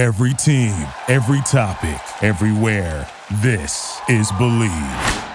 [0.00, 0.72] Every team,
[1.08, 3.06] every topic, everywhere.
[3.42, 5.26] This is Bleav.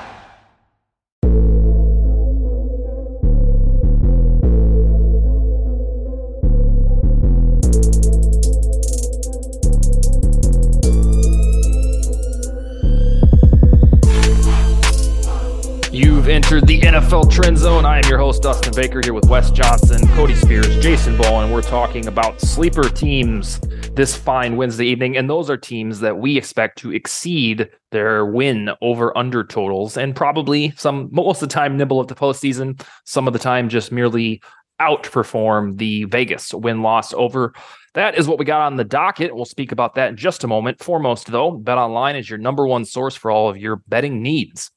[15.91, 17.85] You've entered the NFL Trend Zone.
[17.85, 21.53] I am your host, Dustin Baker, here with Wes Johnson, Cody Spears, Jason Bolin, and
[21.53, 23.59] we're talking about sleeper teams
[23.95, 25.15] this fine Wednesday evening.
[25.15, 30.15] And those are teams that we expect to exceed their win over under totals and
[30.15, 33.91] probably some, most of the time, nibble at the postseason, some of the time, just
[33.91, 34.41] merely
[34.81, 37.53] outperform the Vegas win loss over.
[37.93, 39.33] That is what we got on the docket.
[39.33, 40.83] We'll speak about that in just a moment.
[40.83, 44.69] Foremost, though, Bet Online is your number one source for all of your betting needs.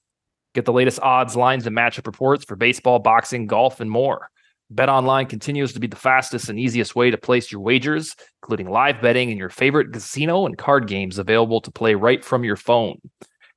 [0.55, 4.31] Get the latest odds, lines, and matchup reports for baseball, boxing, golf, and more.
[4.71, 8.69] Bet Online continues to be the fastest and easiest way to place your wagers, including
[8.69, 12.57] live betting and your favorite casino and card games available to play right from your
[12.57, 13.01] phone.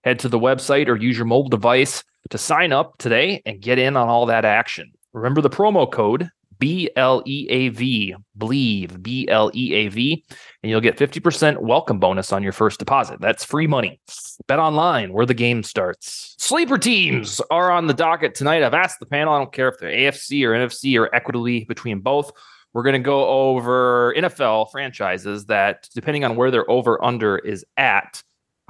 [0.03, 3.77] Head to the website or use your mobile device to sign up today and get
[3.77, 4.91] in on all that action.
[5.11, 6.29] Remember the promo code
[6.61, 10.23] B L E A V, Bleav, B L E A V,
[10.61, 13.19] and you'll get 50% welcome bonus on your first deposit.
[13.19, 13.99] That's free money.
[14.47, 16.35] Bet online where the game starts.
[16.37, 18.61] Sleeper teams are on the docket tonight.
[18.61, 21.99] I've asked the panel, I don't care if they're AFC or NFC or equitably between
[21.99, 22.31] both.
[22.73, 27.65] We're going to go over NFL franchises that, depending on where their over under is
[27.75, 28.21] at,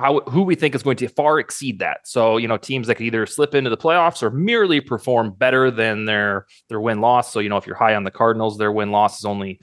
[0.02, 1.99] how who we think is going to far exceed that.
[2.05, 5.71] So, you know, teams that could either slip into the playoffs or merely perform better
[5.71, 7.31] than their their win loss.
[7.31, 9.59] So, you know, if you're high on the Cardinals, their win loss is only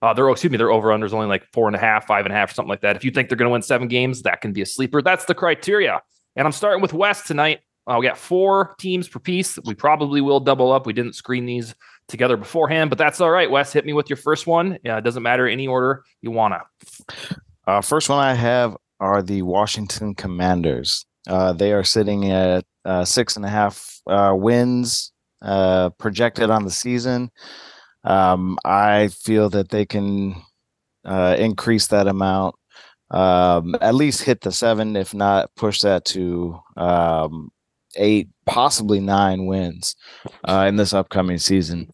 [0.00, 2.24] uh, their excuse me, their over under is only like four and a half, five
[2.24, 2.96] and a half, or something like that.
[2.96, 5.02] If you think they're going to win seven games, that can be a sleeper.
[5.02, 6.00] That's the criteria.
[6.36, 7.60] And I'm starting with Wes tonight.
[7.86, 9.58] Uh, we got four teams per piece.
[9.64, 10.86] We probably will double up.
[10.86, 11.74] We didn't screen these
[12.08, 13.50] together beforehand, but that's all right.
[13.50, 14.78] Wes, hit me with your first one.
[14.84, 16.62] Yeah, it doesn't matter any order you wanna.
[17.66, 21.04] Uh, first one I have are the Washington Commanders.
[21.28, 26.64] Uh, they are sitting at uh, six and a half uh, wins uh, projected on
[26.64, 27.30] the season.
[28.04, 30.36] Um, I feel that they can
[31.04, 32.54] uh, increase that amount,
[33.10, 37.50] um, at least hit the seven, if not push that to um,
[37.96, 39.96] eight, possibly nine wins
[40.44, 41.90] uh, in this upcoming season.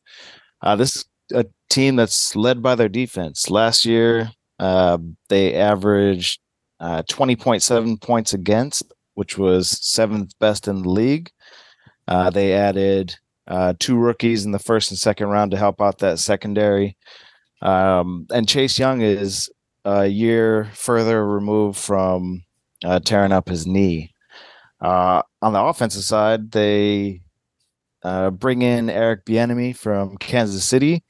[0.76, 3.48] this is a team that's led by their defense.
[3.48, 6.40] Last year, they averaged
[6.80, 11.30] uh, 20.7 points against, which was seventh best in the league.
[12.06, 13.16] Uh, they added
[13.46, 16.96] uh, two rookies in the first and second round to help out that secondary.
[17.60, 19.50] Um, and Chase Young is
[19.84, 22.44] a year further removed from
[22.84, 24.12] uh, tearing up his knee.
[24.80, 27.20] Uh, on the offensive side, they
[28.32, 31.02] bring in Eric Bieniemy from Kansas City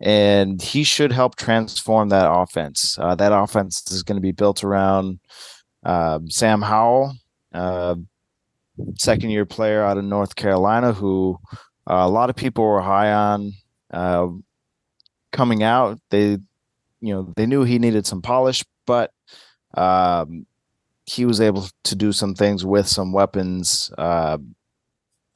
[0.00, 2.98] and he should help transform that offense.
[2.98, 5.20] Uh, that offense is going to be built around
[5.84, 7.14] uh, Sam Howell,
[7.52, 7.94] uh,
[8.98, 11.38] second year player out of North Carolina, who
[11.88, 13.52] uh, a lot of people were high on
[13.92, 14.28] uh,
[15.32, 16.00] coming out.
[16.10, 16.38] They,
[17.00, 19.12] you know, they knew he needed some polish, but
[19.74, 20.46] um,
[21.06, 24.38] he was able to do some things with some weapons uh,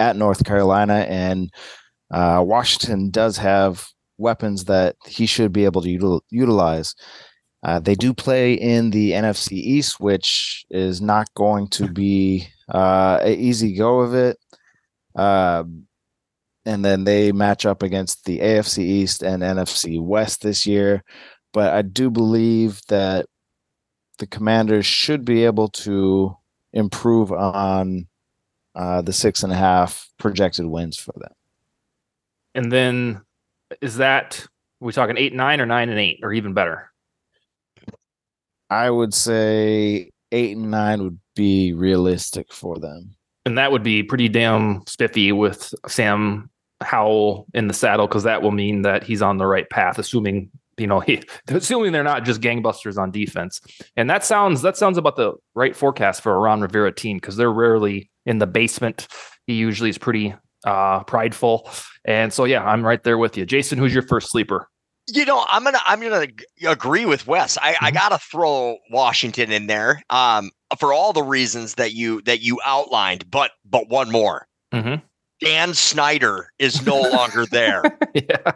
[0.01, 1.51] at North Carolina, and
[2.11, 3.87] Washington does have
[4.19, 6.95] weapons that he should be able to util- utilize.
[7.63, 13.19] Uh, they do play in the NFC East, which is not going to be uh,
[13.23, 14.39] an easy go of it.
[15.17, 15.65] Uh,
[16.65, 21.03] and then they match up against the AFC East and NFC West this year.
[21.53, 23.27] But I do believe that
[24.19, 26.37] the Commanders should be able to
[26.73, 28.07] improve on
[28.75, 31.33] uh, the six and a half projected wins for them.
[32.55, 33.23] And then
[33.81, 34.47] is that
[34.81, 36.91] we talking eight nine or nine and eight or even better?
[38.71, 43.15] I would say eight and nine would be realistic for them.
[43.47, 46.51] And that would be pretty damn spiffy with Sam
[46.83, 50.51] Howell in the saddle because that will mean that he's on the right path, assuming
[50.77, 53.61] you know he assuming they're not just gangbusters on defense.
[53.97, 57.37] And that sounds that sounds about the right forecast for a Ron Rivera team because
[57.37, 59.09] they're rarely in the basement.
[59.47, 61.71] He usually is pretty uh, prideful.
[62.05, 63.47] And so, yeah, I'm right there with you.
[63.47, 64.69] Jason, who's your first sleeper?
[65.11, 66.27] You know, I'm gonna I'm gonna
[66.67, 67.57] agree with Wes.
[67.57, 67.85] I, mm-hmm.
[67.85, 72.61] I gotta throw Washington in there um, for all the reasons that you that you
[72.65, 74.47] outlined, but but one more.
[74.73, 74.97] Mm-hmm.
[75.41, 77.83] Dan Snyder is no longer there.
[78.15, 78.53] yeah.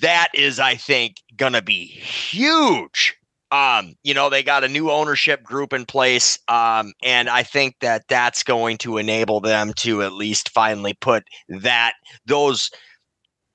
[0.00, 3.16] That is, I think, gonna be huge
[3.54, 6.40] um, you know, they got a new ownership group in place.
[6.48, 11.22] Um, and I think that that's going to enable them to at least finally put
[11.48, 11.92] that,
[12.26, 12.68] those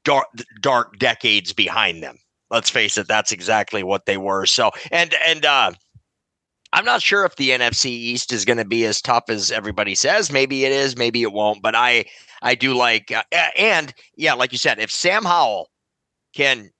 [0.05, 0.27] dark,
[0.61, 2.17] dark decades behind them.
[2.49, 4.45] let's face it, that's exactly what they were.
[4.45, 5.71] So, and and uh,
[6.71, 9.95] I'm not sure if the NFC East is going to be as tough as everybody
[9.95, 10.31] says.
[10.31, 11.61] Maybe it is, maybe it won't.
[11.61, 12.05] But I
[12.41, 13.23] I do like uh,
[13.57, 15.69] and yeah, like you said, if Sam Howell
[16.33, 16.71] can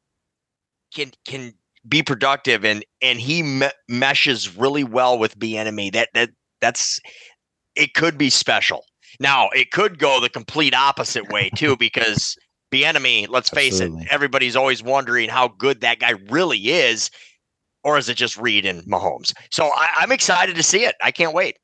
[0.94, 1.54] can can
[1.88, 6.30] be productive and and he me- meshes really well with Bieniemy, that that
[6.62, 7.00] that's
[7.76, 8.84] it could be special.
[9.20, 12.36] Now it could go the complete opposite way too, because
[12.72, 14.04] Bieniemy, let's face Absolutely.
[14.04, 17.10] it, everybody's always wondering how good that guy really is,
[17.84, 19.32] or is it just Reid and Mahomes?
[19.52, 20.96] So I, I'm excited to see it.
[21.02, 21.58] I can't wait.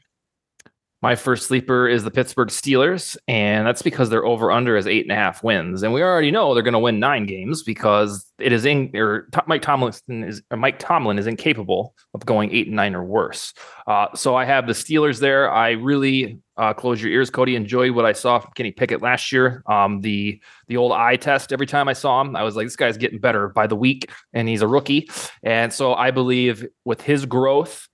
[1.06, 5.04] My first sleeper is the Pittsburgh Steelers, and that's because their over under is eight
[5.06, 8.25] and a half wins, and we already know they're going to win nine games because
[8.40, 12.75] it is in or Mike Tomlin is Mike Tomlin is incapable of going eight and
[12.75, 13.54] nine or worse.
[13.86, 15.52] Uh, so I have the Steelers there.
[15.52, 17.56] I really uh, close your ears, Cody.
[17.56, 19.62] Enjoyed what I saw from Kenny Pickett last year.
[19.68, 21.54] Um, the the old eye test.
[21.54, 24.10] Every time I saw him, I was like, this guy's getting better by the week,
[24.34, 25.08] and he's a rookie.
[25.44, 27.88] And so I believe with his growth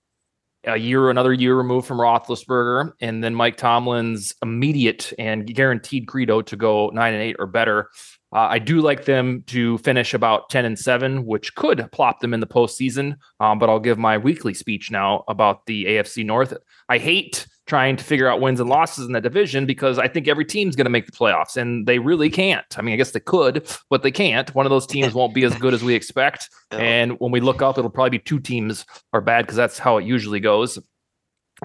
[0.64, 6.42] a year, another year removed from Roethlisberger, and then Mike Tomlin's immediate and guaranteed credo
[6.42, 7.88] to go nine and eight or better.
[8.34, 12.32] Uh, I do like them to finish about 10 and 7, which could plop them
[12.32, 13.16] in the postseason.
[13.40, 16.54] Um, but I'll give my weekly speech now about the AFC North.
[16.88, 20.28] I hate trying to figure out wins and losses in that division because I think
[20.28, 22.66] every team's going to make the playoffs and they really can't.
[22.76, 24.54] I mean, I guess they could, but they can't.
[24.54, 26.50] One of those teams won't be as good as we expect.
[26.72, 29.98] And when we look up, it'll probably be two teams are bad because that's how
[29.98, 30.78] it usually goes.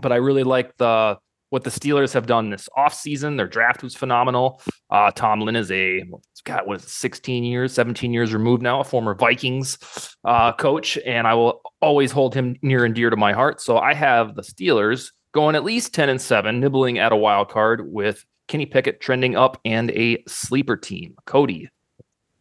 [0.01, 1.17] But I really like the
[1.49, 3.37] what the Steelers have done this offseason.
[3.37, 4.61] Their draft was phenomenal.
[4.89, 6.03] Uh, Tomlin is a
[6.43, 9.77] got what 16 years, 17 years removed now, a former Vikings
[10.25, 13.61] uh, coach, and I will always hold him near and dear to my heart.
[13.61, 17.47] So I have the Steelers going at least 10 and 7, nibbling at a wild
[17.47, 21.15] card with Kenny Pickett trending up and a sleeper team.
[21.25, 21.69] Cody,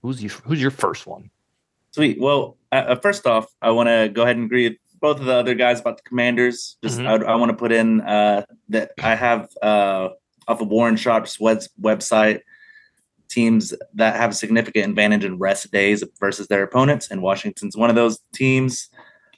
[0.01, 1.29] who's your, who's your first one?
[1.91, 2.19] Sweet.
[2.19, 5.27] Well, uh, uh first off, I want to go ahead and agree with both of
[5.27, 6.79] the other guys about the Commanders.
[6.83, 7.23] Just mm-hmm.
[7.23, 10.09] I, I want to put in uh, that I have uh,
[10.49, 12.41] off of Warren Sharp's web, website
[13.29, 17.91] teams that have a significant advantage in rest days versus their opponents, and Washington's one
[17.91, 18.89] of those teams.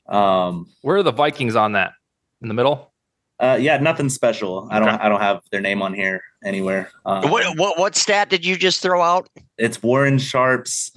[0.07, 1.95] Um, Where are the Vikings on that?
[2.41, 2.93] In the middle?
[3.41, 4.67] Uh, yeah, nothing special.
[4.71, 4.89] I don't.
[4.89, 6.91] I don't have their name on here anywhere.
[7.07, 9.29] Um, what what what stat did you just throw out?
[9.57, 10.91] It's Warren Sharp's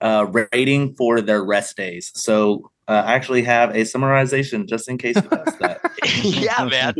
[0.00, 2.12] uh, rating for their rest days.
[2.14, 5.80] So uh, I actually have a summarization just in case you ask that.
[6.22, 6.94] yeah, man.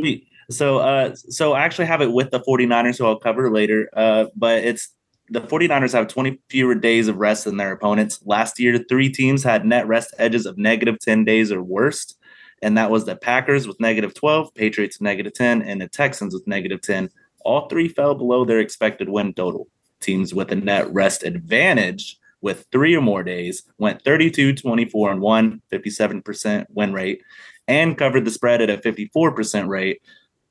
[0.50, 3.88] So uh, so I actually have it with the 49ers, so I'll cover later.
[3.92, 4.88] Uh, but it's
[5.28, 8.18] the 49ers have 20 fewer days of rest than their opponents.
[8.24, 12.16] Last year, three teams had net rest edges of negative 10 days or worse
[12.62, 16.46] and that was the Packers with negative 12, Patriots negative 10, and the Texans with
[16.46, 17.10] negative 10.
[17.44, 19.68] All three fell below their expected win total.
[20.00, 25.20] Teams with a net rest advantage with three or more days went 32, 24, and
[25.20, 27.22] 1, 57% win rate,
[27.68, 30.02] and covered the spread at a 54% rate.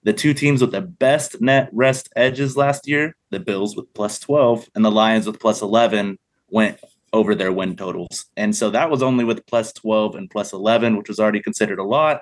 [0.04, 4.20] The two teams with the best net rest edges last year, the Bills with plus
[4.20, 6.18] 12 and the Lions with plus 11,
[6.50, 6.80] went
[7.14, 8.26] over their win totals.
[8.38, 11.80] And so that was only with plus 12 and plus 11, which was already considered
[11.80, 12.22] a lot.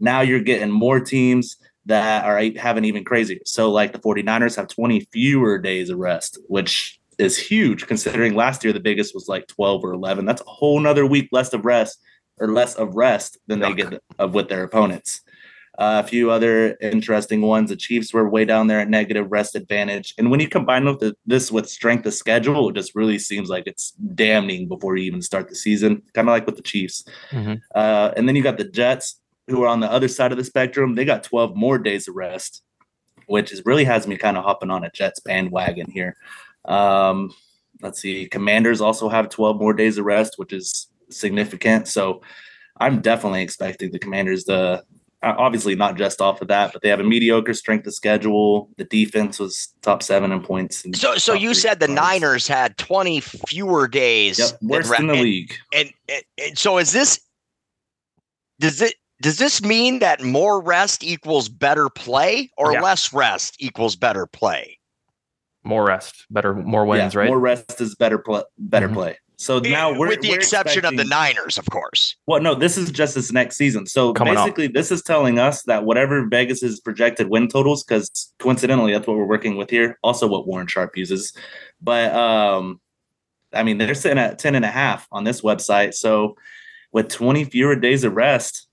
[0.00, 1.56] Now you're getting more teams
[1.86, 3.40] that are having even crazier.
[3.44, 8.64] So, like the 49ers have 20 fewer days of rest, which is huge considering last
[8.64, 10.24] year the biggest was like 12 or 11.
[10.24, 12.00] That's a whole nother week less of rest
[12.38, 15.20] or less of rest than they get of with their opponents.
[15.78, 17.70] Uh, a few other interesting ones.
[17.70, 20.14] The Chiefs were way down there at negative rest advantage.
[20.18, 23.48] And when you combine with the, this with strength of schedule, it just really seems
[23.48, 27.04] like it's damning before you even start the season, kind of like with the Chiefs.
[27.30, 27.54] Mm-hmm.
[27.74, 30.44] Uh, and then you got the Jets, who are on the other side of the
[30.44, 30.94] spectrum.
[30.94, 32.62] They got 12 more days of rest,
[33.26, 36.16] which is really has me kind of hopping on a Jets bandwagon here.
[36.66, 37.32] Um,
[37.80, 38.28] let's see.
[38.28, 41.88] Commanders also have 12 more days of rest, which is significant.
[41.88, 42.22] So
[42.78, 44.84] I'm definitely expecting the Commanders to
[45.22, 48.68] obviously not just off of that, but they have a mediocre strength of schedule.
[48.76, 50.84] The defense was top seven in points.
[50.94, 52.00] So, so you said the points.
[52.00, 54.38] Niners had 20 fewer days.
[54.38, 55.54] Yep, worse in the and, league.
[55.72, 57.20] And, and, and so is this,
[58.58, 62.80] does it, does this mean that more rest equals better play or yeah.
[62.80, 64.78] less rest equals better play?
[65.64, 67.28] More rest, better, more wins, yeah, right?
[67.28, 68.96] More rest is better play, better mm-hmm.
[68.96, 69.18] play.
[69.42, 72.14] So now we're with the we're exception of the Niners, of course.
[72.26, 73.86] Well, no, this is just this next season.
[73.86, 74.72] So Coming basically, up.
[74.72, 79.24] this is telling us that whatever Vegas's projected win totals, because coincidentally, that's what we're
[79.24, 79.98] working with here.
[80.04, 81.32] Also, what Warren Sharp uses,
[81.80, 82.80] but um,
[83.52, 85.94] I mean, they're sitting at 10 and a half on this website.
[85.94, 86.36] So
[86.92, 88.68] with 20 fewer days of rest,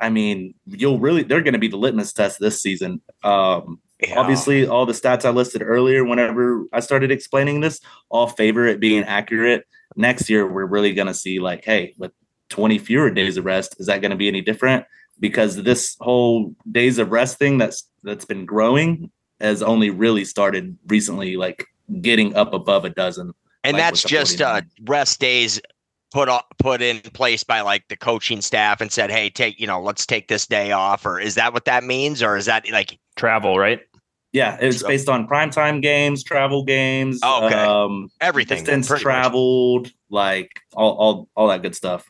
[0.00, 3.02] I mean, you'll really they're going to be the litmus test this season.
[3.22, 4.18] Um, yeah.
[4.18, 8.80] Obviously, all the stats I listed earlier, whenever I started explaining this, all favor it
[8.80, 9.66] being accurate.
[9.96, 12.12] next year we're really going to see like, hey, with
[12.50, 14.84] 20 fewer days of rest, is that going to be any different?
[15.18, 20.78] Because this whole days of rest thing that's that's been growing has only really started
[20.86, 21.66] recently, like
[22.00, 23.32] getting up above a dozen.
[23.64, 25.60] And like that's just uh, rest days
[26.12, 26.28] put
[26.58, 30.06] put in place by like the coaching staff and said, "Hey, take you know, let's
[30.06, 33.58] take this day off," or is that what that means, or is that like travel,
[33.58, 33.80] right?
[34.38, 39.94] Yeah, it's so, based on primetime games, travel games, okay, um, everything, distance traveled, much.
[40.10, 42.08] like all, all all that good stuff.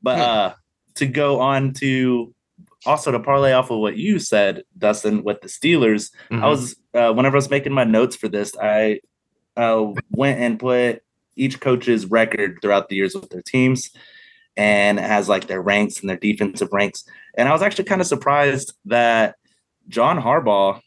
[0.00, 0.22] But hmm.
[0.22, 0.52] uh
[0.94, 2.32] to go on to
[2.86, 6.44] also to parlay off of what you said, Dustin, with the Steelers, mm-hmm.
[6.44, 9.00] I was uh, whenever I was making my notes for this, I
[9.56, 11.02] uh, went and put
[11.36, 13.90] each coach's record throughout the years with their teams
[14.56, 17.04] and has like their ranks and their defensive ranks.
[17.36, 19.36] And I was actually kind of surprised that
[19.88, 20.80] John Harbaugh,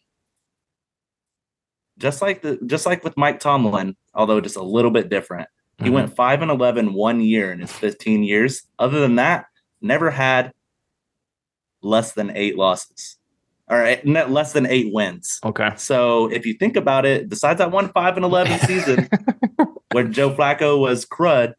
[1.98, 5.48] just like the just like with Mike Tomlin, although just a little bit different,
[5.78, 5.94] he mm-hmm.
[5.94, 8.64] went five and 11 one year in his 15 years.
[8.80, 9.46] Other than that,
[9.82, 10.54] never had
[11.82, 13.18] less than eight losses
[13.70, 15.40] or less than eight wins.
[15.44, 15.70] Okay.
[15.78, 19.10] So if you think about it, besides that one five and eleven season
[19.92, 21.54] where Joe Flacco was crud,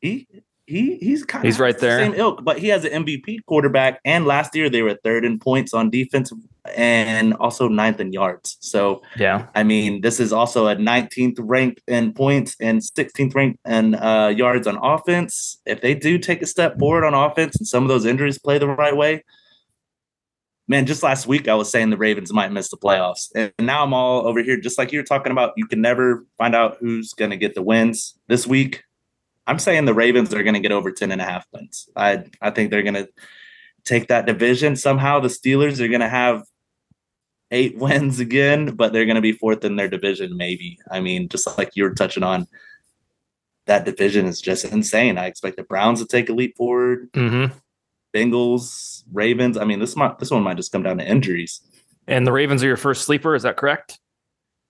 [0.00, 0.26] he
[0.66, 4.00] he he's kind of he's right there, same ilk, but he has an MVP quarterback.
[4.04, 6.32] And last year they were third in points on defense
[6.74, 8.56] and also ninth in yards.
[8.60, 13.58] So yeah, I mean this is also a 19th ranked in points and 16th ranked
[13.66, 15.60] in uh, yards on offense.
[15.66, 18.58] If they do take a step forward on offense and some of those injuries play
[18.58, 19.24] the right way,
[20.70, 23.28] man, just last week I was saying the Ravens might miss the playoffs.
[23.34, 26.54] And now I'm all over here, just like you're talking about, you can never find
[26.54, 28.84] out who's going to get the wins this week.
[29.48, 31.88] I'm saying the Ravens are going to get over 10 and a half wins.
[31.96, 33.08] I, I think they're going to
[33.84, 34.76] take that division.
[34.76, 36.44] Somehow the Steelers are going to have
[37.50, 40.78] eight wins again, but they're going to be fourth in their division, maybe.
[40.90, 42.46] I mean, just like you were touching on,
[43.66, 45.18] that division is just insane.
[45.18, 47.10] I expect the Browns to take a leap forward.
[47.12, 47.56] Mm-hmm.
[48.14, 49.56] Bengals, Ravens.
[49.56, 51.60] I mean, this might this one might just come down to injuries.
[52.08, 54.00] And the Ravens are your first sleeper, is that correct?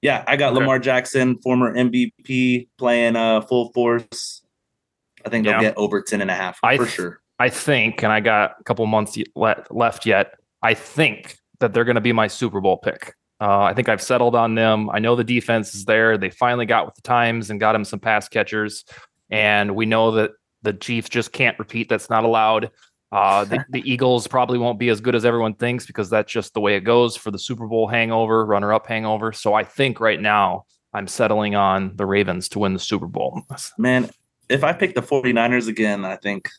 [0.02, 0.60] Yeah, I got okay.
[0.60, 4.42] Lamar Jackson, former MVP, playing uh full force.
[5.24, 5.60] I think they'll yeah.
[5.60, 7.19] get over 10 and a half I for th- sure.
[7.40, 10.34] I think, and I got a couple months left yet.
[10.62, 13.14] I think that they're going to be my Super Bowl pick.
[13.40, 14.90] Uh, I think I've settled on them.
[14.90, 16.18] I know the defense is there.
[16.18, 18.84] They finally got with the times and got him some pass catchers.
[19.30, 21.88] And we know that the Chiefs just can't repeat.
[21.88, 22.72] That's not allowed.
[23.10, 26.52] Uh, the, the, Eagles probably won't be as good as everyone thinks because that's just
[26.52, 29.32] the way it goes for the Super Bowl hangover, runner up hangover.
[29.32, 33.40] So I think right now I'm settling on the Ravens to win the Super Bowl.
[33.78, 34.10] Man,
[34.50, 36.50] if I pick the 49ers again, I think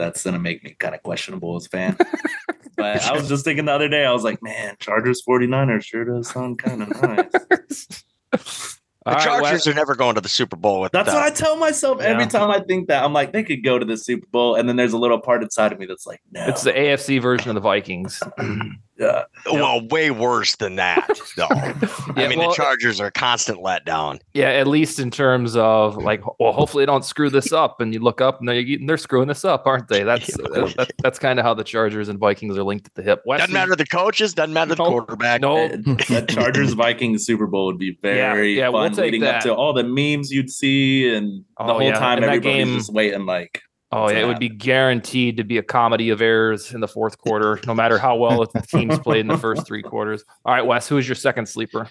[0.00, 1.96] that's going to make me kind of questionable as a fan.
[2.76, 6.04] but I was just thinking the other day, I was like, man, Chargers 49ers sure
[6.04, 8.04] does sound kind of nice.
[9.06, 11.14] The All Chargers right, are never going to the Super Bowl with That's that.
[11.14, 13.02] what I tell myself every time I think that.
[13.02, 15.42] I'm like, they could go to the Super Bowl, and then there's a little part
[15.42, 16.46] inside of me that's like, no.
[16.46, 18.22] It's the AFC version of the Vikings.
[19.00, 19.52] Uh, yeah.
[19.52, 21.46] Well, way worse than that, though.
[21.50, 21.74] yeah,
[22.16, 24.20] I mean, well, the Chargers are a constant letdown.
[24.34, 27.94] Yeah, at least in terms of like, well, hopefully they don't screw this up, and
[27.94, 30.02] you look up and they're, they're screwing this up, aren't they?
[30.02, 32.94] That's that, uh, that, that's kind of how the Chargers and Vikings are linked at
[32.94, 33.22] the hip.
[33.24, 35.40] West doesn't matter the coaches, doesn't matter the quarterback.
[35.40, 39.36] No, that Chargers Vikings Super Bowl would be very yeah, yeah, fun we'll leading that.
[39.36, 41.98] up to all the memes you'd see, and oh, the whole yeah.
[41.98, 45.62] time everybody's game, just waiting like Oh yeah, it would be guaranteed to be a
[45.62, 49.26] comedy of errors in the fourth quarter, no matter how well the teams played in
[49.26, 50.24] the first three quarters.
[50.44, 51.88] All right, Wes, who is your second sleeper?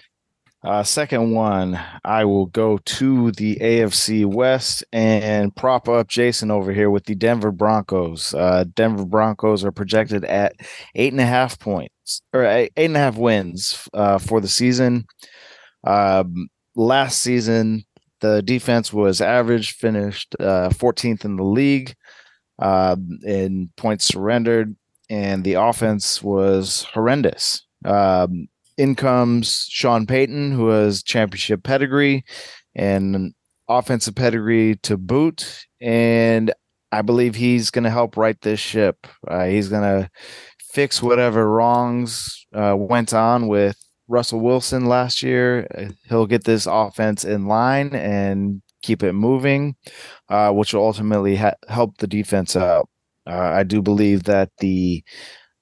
[0.62, 6.70] Uh, second one, I will go to the AFC West and prop up Jason over
[6.72, 8.34] here with the Denver Broncos.
[8.34, 10.54] Uh, Denver Broncos are projected at
[10.94, 14.48] eight and a half points or eight, eight and a half wins uh, for the
[14.48, 15.06] season.
[15.84, 17.84] Um, last season,
[18.20, 21.94] the defense was average, finished uh, 14th in the league
[22.60, 24.76] uh, in points surrendered,
[25.08, 27.66] and the offense was horrendous.
[27.84, 32.24] Um, in comes Sean Payton, who has championship pedigree
[32.74, 33.34] and
[33.68, 36.52] offensive pedigree to boot, and
[36.92, 39.06] I believe he's going to help right this ship.
[39.26, 40.10] Uh, he's going to
[40.72, 43.76] fix whatever wrongs uh, went on with
[44.10, 45.68] Russell Wilson last year.
[46.08, 49.76] He'll get this offense in line and keep it moving,
[50.28, 52.88] uh, which will ultimately ha- help the defense out.
[53.26, 55.04] Uh, I do believe that the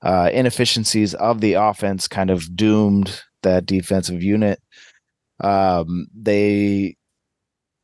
[0.03, 4.61] uh, inefficiencies of the offense kind of doomed that defensive unit.
[5.41, 6.97] Um, they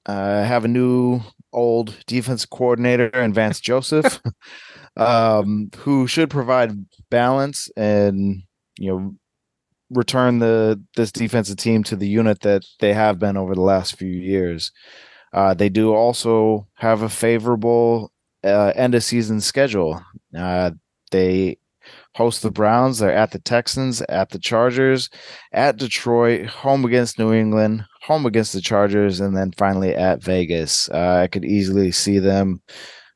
[0.06, 1.20] uh, have a new
[1.52, 4.20] old defense coordinator in Vance Joseph,
[4.96, 6.72] um, who should provide
[7.10, 8.42] balance and
[8.78, 9.14] you know
[9.90, 13.96] return the this defensive team to the unit that they have been over the last
[13.96, 14.72] few years.
[15.32, 18.12] Uh, they do also have a favorable
[18.44, 20.00] uh, end of season schedule.
[20.36, 20.70] Uh,
[21.10, 21.58] they
[22.14, 22.98] host the Browns.
[22.98, 25.10] They're at the Texans, at the Chargers,
[25.52, 30.88] at Detroit, home against New England, home against the Chargers, and then finally at Vegas.
[30.90, 32.62] Uh, I could easily see them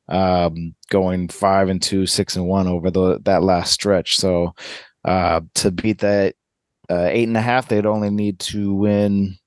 [0.09, 4.17] um, going five and two, six and one over the that last stretch.
[4.17, 4.53] So
[5.05, 6.35] uh, to beat that
[6.89, 9.37] uh, eight and a half, they'd only need to win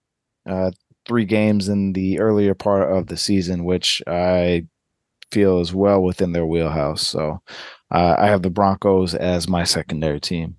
[0.48, 0.70] uh,
[1.06, 4.66] three games in the earlier part of the season, which I
[5.30, 7.06] feel is well within their wheelhouse.
[7.06, 7.40] So
[7.90, 10.56] uh, I have the Broncos as my secondary team.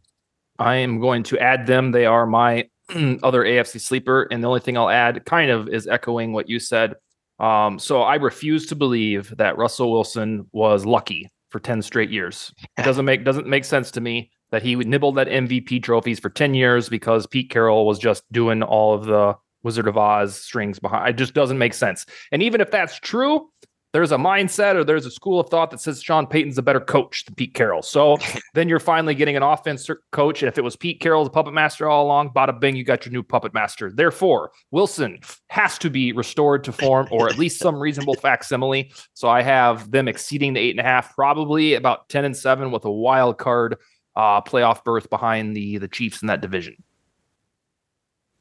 [0.59, 1.91] I am going to add them.
[1.91, 4.27] They are my other AFC sleeper.
[4.31, 6.95] And the only thing I'll add kind of is echoing what you said.
[7.39, 12.53] Um, so I refuse to believe that Russell Wilson was lucky for 10 straight years.
[12.77, 16.19] It doesn't make doesn't make sense to me that he would nibble that MVP trophies
[16.19, 20.35] for 10 years because Pete Carroll was just doing all of the Wizard of Oz
[20.35, 21.09] strings behind.
[21.09, 22.05] It just doesn't make sense.
[22.31, 23.49] And even if that's true,
[23.93, 26.79] there's a mindset or there's a school of thought that says Sean Payton's a better
[26.79, 27.81] coach than Pete Carroll.
[27.81, 28.17] So
[28.53, 30.43] then you're finally getting an offense coach.
[30.43, 33.07] And if it was Pete Carroll, the puppet master all along, bada bing, you got
[33.07, 33.91] your new puppet master.
[33.91, 38.91] Therefore, Wilson has to be restored to form or at least some reasonable facsimile.
[39.15, 42.71] So I have them exceeding the eight and a half, probably about 10 and seven
[42.71, 43.77] with a wild card
[44.15, 46.75] uh, playoff berth behind the the Chiefs in that division.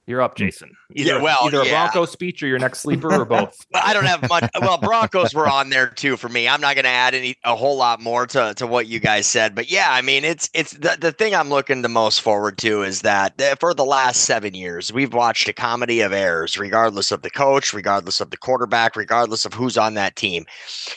[0.05, 0.35] You're up.
[0.35, 0.73] Jason.
[0.95, 1.85] Either, yeah, well, either yeah.
[1.85, 3.57] a Bronco speech or your next sleeper or both.
[3.75, 4.51] I don't have much.
[4.61, 6.49] Well, Broncos were on there too for me.
[6.49, 9.27] I'm not going to add any a whole lot more to, to what you guys
[9.27, 12.59] said, but yeah, I mean, it's it's the, the thing I'm looking the most forward
[12.59, 17.13] to is that for the last seven years, we've watched a comedy of errors, regardless
[17.13, 20.47] of the coach, regardless of the quarterback, regardless of who's on that team.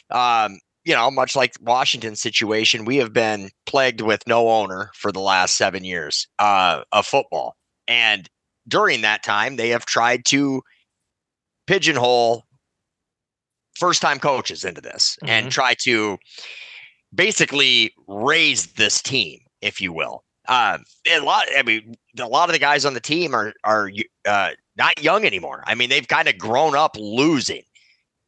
[0.09, 5.11] Um, you know, much like Washington's situation, we have been plagued with no owner for
[5.11, 7.55] the last seven years uh, of football,
[7.87, 8.29] and
[8.67, 10.61] during that time, they have tried to
[11.67, 12.43] pigeonhole
[13.75, 15.29] first time coaches into this mm-hmm.
[15.29, 16.17] and try to
[17.13, 20.23] basically raise this team, if you will.
[20.47, 20.77] Uh,
[21.11, 23.89] a lot, I mean, a lot of the guys on the team are are
[24.25, 25.63] uh, not young anymore.
[25.65, 27.63] I mean, they've kind of grown up losing,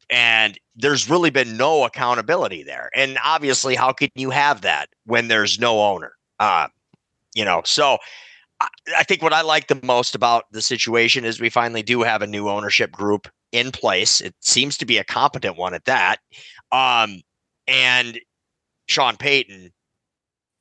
[0.10, 2.90] and there's really been no accountability there.
[2.96, 6.14] And obviously, how can you have that when there's no owner?
[6.40, 6.68] Uh,
[7.36, 7.98] you know, so
[8.96, 12.22] I think what I like the most about the situation is we finally do have
[12.22, 14.22] a new ownership group in place.
[14.22, 16.18] It seems to be a competent one at that.
[16.72, 17.22] Um,
[17.68, 18.20] and
[18.88, 19.72] Sean Payton,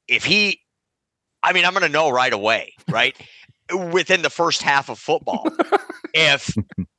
[0.08, 0.60] if he,
[1.42, 3.16] I mean, I'm going to know right away, right?
[3.92, 5.48] Within the first half of football,
[6.14, 6.54] if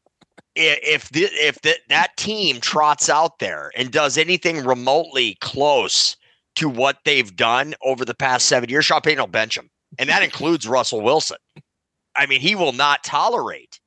[0.58, 6.18] if the, if the, that team trots out there and does anything remotely close
[6.56, 10.10] to what they've done over the past seven years, Sean Payton will bench them and
[10.10, 11.38] that includes Russell Wilson.
[12.16, 13.80] I mean, he will not tolerate.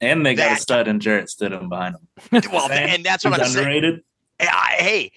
[0.00, 2.42] And they got a stud and Jarrett Stidham behind him.
[2.52, 4.02] Well, and that's what I'm underrated.
[4.40, 4.52] saying.
[4.78, 5.12] Hey,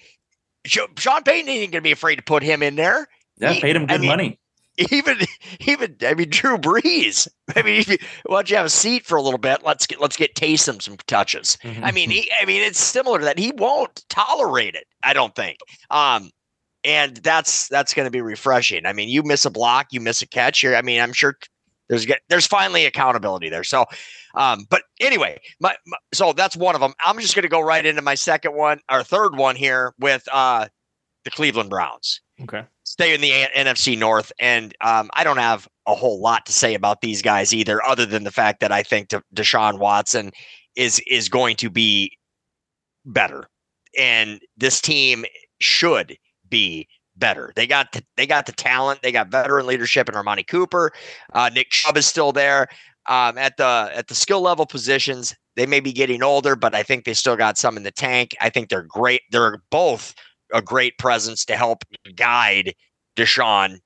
[0.66, 3.08] Sean Payton ain't going to be afraid to put him in there.
[3.38, 4.40] Yeah, he, paid him good I mean, money.
[4.78, 5.18] Even,
[5.62, 7.28] even, I mean, Drew Brees.
[7.56, 9.64] I mean, you, why don't you have a seat for a little bit?
[9.64, 11.58] Let's get, let's get Taysom some touches.
[11.64, 11.84] Mm-hmm.
[11.84, 13.40] I mean, he, I mean, it's similar to that.
[13.40, 14.86] He won't tolerate it.
[15.04, 15.58] I don't think.
[15.90, 16.30] Um,
[16.84, 18.86] and that's that's going to be refreshing.
[18.86, 20.62] I mean, you miss a block, you miss a catch.
[20.62, 21.36] Here, I mean, I'm sure
[21.90, 23.64] there's get there's finally accountability there.
[23.64, 23.86] So,
[24.36, 26.94] um, but anyway, my, my, so that's one of them.
[27.04, 30.28] I'm just going to go right into my second one or third one here with
[30.32, 30.68] uh,
[31.24, 32.22] the Cleveland Browns.
[32.44, 36.54] Okay, stay in the NFC North, and um, I don't have a whole lot to
[36.54, 40.32] say about these guys either, other than the fact that I think De- Deshaun Watson
[40.76, 42.18] is is going to be
[43.06, 43.50] better,
[43.98, 45.26] and this team
[45.60, 46.18] should
[46.50, 47.52] be better.
[47.56, 49.02] They got the, they got the talent.
[49.02, 50.92] They got veteran leadership in Amari Cooper.
[51.34, 52.68] Uh, Nick Chubb is still there.
[53.10, 56.84] Um, at the at the skill level positions, they may be getting older, but I
[56.84, 58.36] think they still got some in the tank.
[58.40, 59.22] I think they're great.
[59.32, 60.14] They're both
[60.54, 61.84] a great presence to help
[62.16, 62.74] guide
[63.16, 63.80] Deshaun.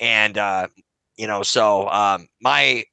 [0.00, 0.68] And uh,
[1.16, 2.84] you know, so um, my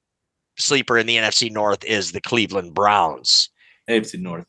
[0.58, 3.50] sleeper in the NFC North is the Cleveland Browns.
[3.90, 4.46] AFC North.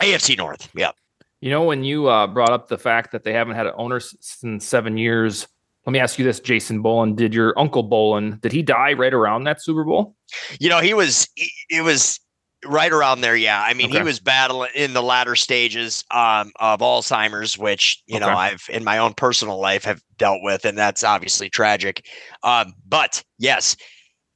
[0.00, 0.68] AFC North.
[0.74, 0.94] Yep.
[1.40, 4.00] You know, when you uh, brought up the fact that they haven't had an owner
[4.00, 5.46] since seven years,
[5.86, 7.14] let me ask you this, Jason Bolin.
[7.14, 10.16] Did your uncle Bowlen, did he die right around that Super Bowl?
[10.58, 11.28] You know, he was,
[11.70, 12.18] it was
[12.64, 13.36] right around there.
[13.36, 13.62] Yeah.
[13.62, 13.98] I mean, okay.
[13.98, 18.26] he was battling in the latter stages um, of Alzheimer's, which, you okay.
[18.26, 22.06] know, I've in my own personal life have dealt with, and that's obviously tragic.
[22.42, 23.76] Um, but yes.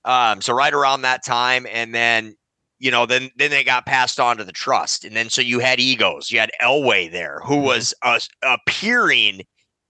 [0.04, 1.66] Um, so right around that time.
[1.70, 2.34] And then,
[2.78, 5.60] you know, then then they got passed on to the trust, and then so you
[5.60, 6.32] had egos.
[6.32, 7.66] You had Elway there, who mm-hmm.
[7.66, 9.42] was uh, appearing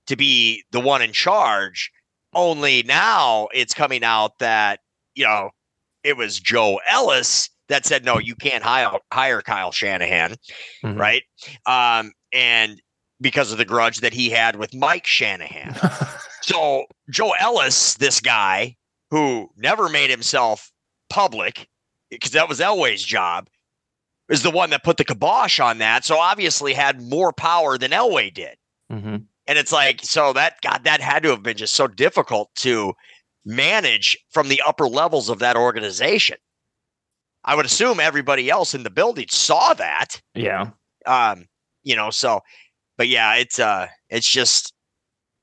[0.09, 1.91] to be the one in charge.
[2.35, 4.81] Only now it's coming out that
[5.15, 5.53] you know
[6.05, 10.37] it was Joe Ellis that said, no, you can't hire hire Kyle Shanahan,
[10.85, 10.99] mm-hmm.
[10.99, 11.23] right?
[11.67, 12.81] Um, and
[13.21, 15.75] because of the grudge that he had with Mike Shanahan.
[16.43, 18.77] so Joe Ellis, this guy
[19.11, 20.73] who never made himself
[21.09, 21.69] public
[22.11, 23.49] because that was Elway's job,
[24.29, 26.05] is the one that put the kibosh on that.
[26.05, 28.57] So obviously had more power than Elway did.
[28.91, 29.17] Mm-hmm.
[29.47, 32.95] And it's like, so that God, that had to have been just so difficult to
[33.45, 36.37] manage from the upper levels of that organization.
[37.45, 40.21] I would assume everybody else in the building saw that.
[40.35, 40.71] Yeah.
[41.07, 41.47] Um,
[41.83, 42.41] you know, so
[42.97, 44.73] but yeah, it's uh it's just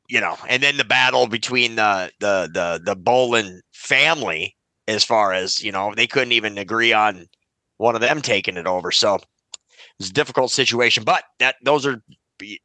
[0.07, 4.55] you know, and then the battle between the the the the Bowlen family
[4.87, 7.27] as far as, you know, they couldn't even agree on
[7.77, 8.91] one of them taking it over.
[8.91, 9.19] So
[9.99, 12.01] it's a difficult situation, but that those are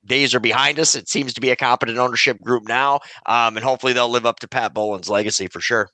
[0.06, 0.94] days are behind us.
[0.94, 4.40] It seems to be a competent ownership group now, um, and hopefully they'll live up
[4.40, 5.90] to Pat Bowlen's legacy for sure.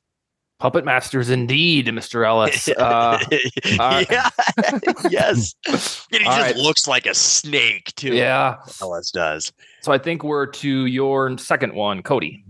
[0.60, 2.24] Puppet masters, indeed, Mr.
[2.24, 2.68] Ellis.
[2.68, 3.18] Uh,
[3.80, 4.28] uh, yeah,
[5.10, 5.56] yes.
[5.66, 6.54] he just right.
[6.54, 8.14] looks like a snake too.
[8.14, 9.52] Yeah, Ellis does.
[9.80, 12.44] So I think we're to your second one, Cody.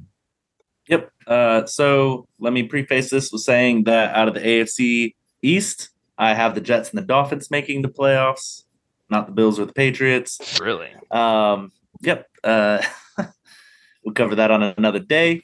[0.89, 1.13] Yep.
[1.29, 6.35] Uh, so let me preface this with saying that out of the AFC East, I
[6.35, 8.65] have the Jets and the Dolphins making the playoffs,
[9.09, 10.59] not the Bills or the Patriots.
[10.61, 10.91] Really?
[11.13, 11.71] Um,
[12.03, 12.29] yep.
[12.43, 12.83] Uh,
[14.05, 15.41] we'll cover that on another day.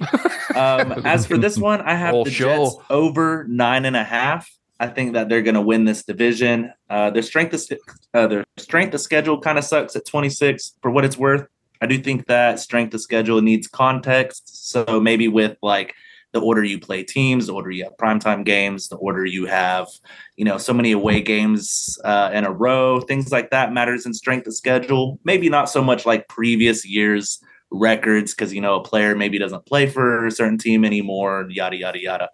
[0.55, 2.31] Um, as for this one, I have the.
[2.31, 4.51] Jets over nine and a half.
[4.79, 6.73] I think that they're going to win this division.
[6.91, 7.79] Uh, their strength of
[8.13, 10.75] uh, their strength of schedule kind of sucks at 26.
[10.83, 11.47] For what it's worth,
[11.81, 14.71] I do think that strength of schedule needs context.
[14.71, 15.95] So maybe with like
[16.33, 19.89] the order you play teams, the order you have primetime games, the order you have,
[20.37, 24.13] you know, so many away games uh, in a row, things like that matters in
[24.13, 25.19] strength of schedule.
[25.25, 29.67] Maybe not so much like previous years records because you know a player maybe doesn't
[29.67, 32.29] play for a certain team anymore, yada yada yada.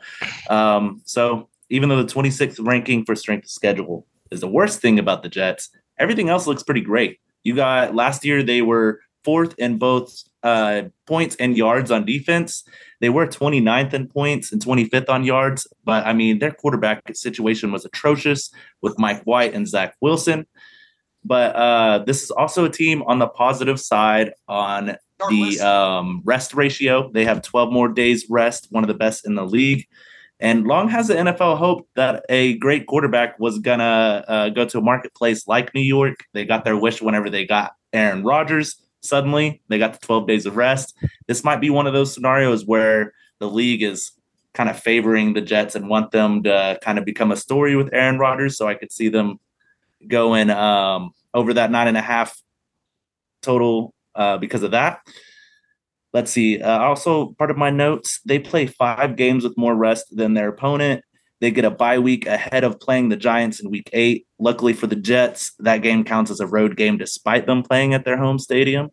[0.50, 4.98] Um, so even though the 26th ranking for strength of schedule is the worst thing
[4.98, 7.18] about the Jets, everything else looks pretty great.
[7.44, 12.64] You got last year they were fourth in both uh, points and yards on defense.
[13.00, 17.72] They were 29th in points and 25th on yards, but I mean, their quarterback situation
[17.72, 20.46] was atrocious with Mike White and Zach Wilson.
[21.24, 24.96] But uh, this is also a team on the positive side on
[25.28, 27.11] the um, rest ratio.
[27.12, 29.87] They have 12 more days rest, one of the best in the league.
[30.40, 34.78] And long has the NFL hoped that a great quarterback was gonna uh, go to
[34.78, 36.24] a marketplace like New York.
[36.32, 38.76] They got their wish whenever they got Aaron Rodgers.
[39.02, 40.96] Suddenly, they got the 12 days of rest.
[41.28, 44.12] This might be one of those scenarios where the league is
[44.54, 47.92] kind of favoring the Jets and want them to kind of become a story with
[47.92, 48.56] Aaron Rodgers.
[48.56, 49.38] So I could see them
[50.06, 52.40] going um, over that nine and a half
[53.42, 55.01] total uh, because of that.
[56.12, 56.61] Let's see.
[56.61, 60.48] Uh, also, part of my notes, they play five games with more rest than their
[60.48, 61.05] opponent.
[61.40, 64.27] They get a bye week ahead of playing the Giants in week eight.
[64.38, 68.05] Luckily for the Jets, that game counts as a road game despite them playing at
[68.05, 68.90] their home stadium.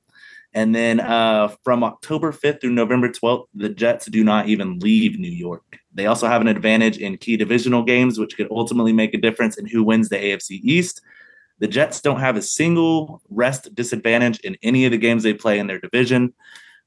[0.53, 5.19] And then uh, from October 5th through November 12th, the Jets do not even leave
[5.19, 5.77] New York.
[5.93, 9.57] They also have an advantage in key divisional games, which could ultimately make a difference
[9.57, 11.01] in who wins the AFC East.
[11.59, 15.59] The Jets don't have a single rest disadvantage in any of the games they play
[15.59, 16.33] in their division.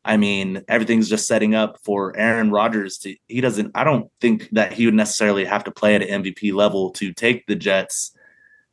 [0.05, 4.49] I mean, everything's just setting up for Aaron Rodgers to he doesn't I don't think
[4.51, 8.17] that he would necessarily have to play at an MVP level to take the Jets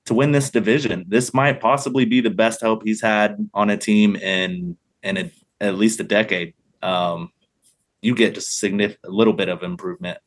[0.05, 1.05] to win this division.
[1.07, 5.31] This might possibly be the best hope he's had on a team in in a,
[5.61, 6.55] at least a decade.
[6.81, 7.31] Um,
[8.01, 10.17] you get just significant a little bit of improvement.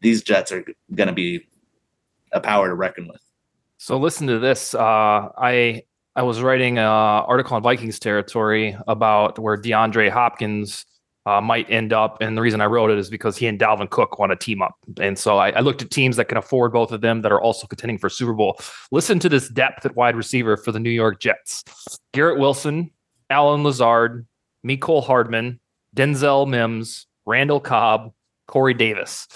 [0.00, 0.64] These Jets are
[0.94, 1.46] going to be
[2.32, 3.22] a power to reckon with.
[3.82, 4.74] So listen to this.
[4.74, 5.82] Uh, I
[6.14, 10.86] I was writing an article on Vikings territory about where DeAndre Hopkins
[11.26, 13.90] uh, might end up, and the reason I wrote it is because he and Dalvin
[13.90, 16.72] Cook want to team up, and so I, I, looked at teams that can afford
[16.72, 18.56] both of them that are also contending for Super Bowl.
[18.92, 21.64] Listen to this depth at wide receiver for the New York Jets:
[22.12, 22.88] Garrett Wilson,
[23.30, 24.28] Allen Lazard,
[24.64, 25.58] Mecole Hardman,
[25.96, 28.12] Denzel Mims, Randall Cobb,
[28.46, 29.26] Corey Davis.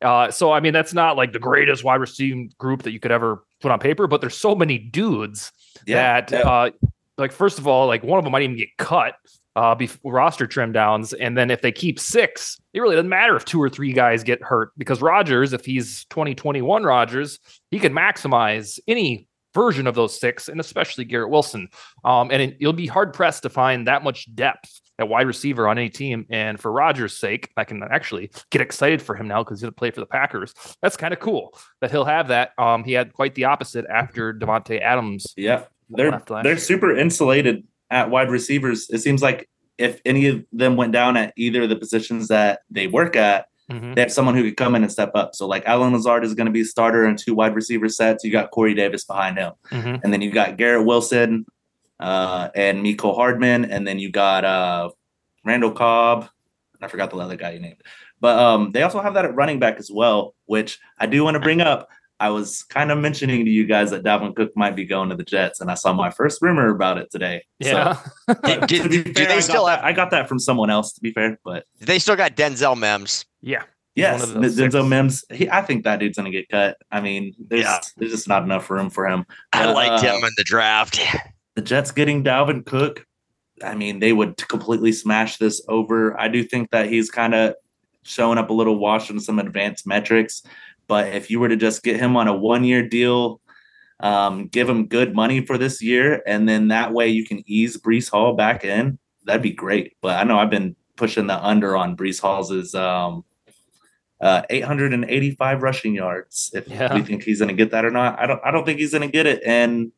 [0.00, 3.10] Uh, so I mean, that's not like the greatest wide receiving group that you could
[3.10, 5.52] ever put on paper, but there's so many dudes
[5.86, 6.38] yeah, that, yeah.
[6.38, 6.70] Uh,
[7.16, 9.14] like, first of all, like one of them might even get cut
[9.56, 13.34] uh, before roster trim downs, and then if they keep six, it really doesn't matter
[13.34, 17.40] if two or three guys get hurt because Rodgers, if he's 2021 Rodgers,
[17.72, 21.68] he can maximize any version of those six, and especially Garrett Wilson.
[22.04, 25.68] Um, and it, you'll be hard pressed to find that much depth at wide receiver
[25.68, 26.26] on any team.
[26.30, 29.72] And for Rodgers' sake, I can actually get excited for him now because he's going
[29.72, 30.54] to play for the Packers.
[30.82, 32.52] That's kind of cool that he'll have that.
[32.58, 35.32] Um, he had quite the opposite after Davante Adams.
[35.36, 38.88] Yeah, they're they're super insulated at wide receivers.
[38.90, 42.60] It seems like if any of them went down at either of the positions that
[42.68, 43.94] they work at, mm-hmm.
[43.94, 45.34] they have someone who could come in and step up.
[45.34, 48.24] So like Allen Lazard is going to be starter and two wide receiver sets.
[48.24, 49.96] You got Corey Davis behind him, mm-hmm.
[50.02, 51.46] and then you got Garrett Wilson
[52.00, 54.90] uh, and Mecole Hardman, and then you got uh,
[55.44, 56.28] Randall Cobb.
[56.80, 57.82] I forgot the other guy you named,
[58.20, 61.34] but um, they also have that at running back as well, which I do want
[61.34, 61.88] to bring up.
[62.20, 65.16] I was kind of mentioning to you guys that Dalvin Cook might be going to
[65.16, 67.44] the Jets, and I saw my first rumor about it today.
[67.60, 67.96] Yeah.
[68.26, 69.80] So, do, do, do, fair, they still have?
[69.80, 72.76] That, I got that from someone else, to be fair, but they still got Denzel
[72.76, 73.24] Mims.
[73.40, 73.62] Yeah.
[73.94, 75.24] Yes, Denzel Mims.
[75.32, 76.76] He, I think that dude's gonna get cut.
[76.90, 77.80] I mean, there's yeah.
[77.96, 79.24] there's just not enough room for him.
[79.50, 81.00] But, I liked uh, him in the draft.
[81.58, 83.04] The Jets getting Dalvin Cook.
[83.64, 86.16] I mean, they would completely smash this over.
[86.16, 87.56] I do think that he's kind of
[88.04, 90.44] showing up a little washed in some advanced metrics.
[90.86, 93.40] But if you were to just get him on a one year deal,
[93.98, 97.76] um, give him good money for this year, and then that way you can ease
[97.76, 99.96] Breece Hall back in, that'd be great.
[100.00, 103.24] But I know I've been pushing the under on Breece Hall's um,
[104.20, 106.52] uh, 885 rushing yards.
[106.54, 106.94] If yeah.
[106.94, 108.40] we think he's going to get that or not, I don't.
[108.44, 109.42] I don't think he's going to get it.
[109.44, 109.90] And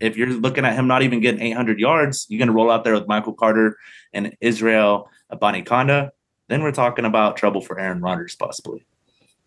[0.00, 2.84] if you're looking at him not even getting 800 yards, you're going to roll out
[2.84, 3.76] there with Michael Carter
[4.12, 6.10] and Israel Abanikanda.
[6.48, 8.84] Then we're talking about trouble for Aaron Rodgers possibly.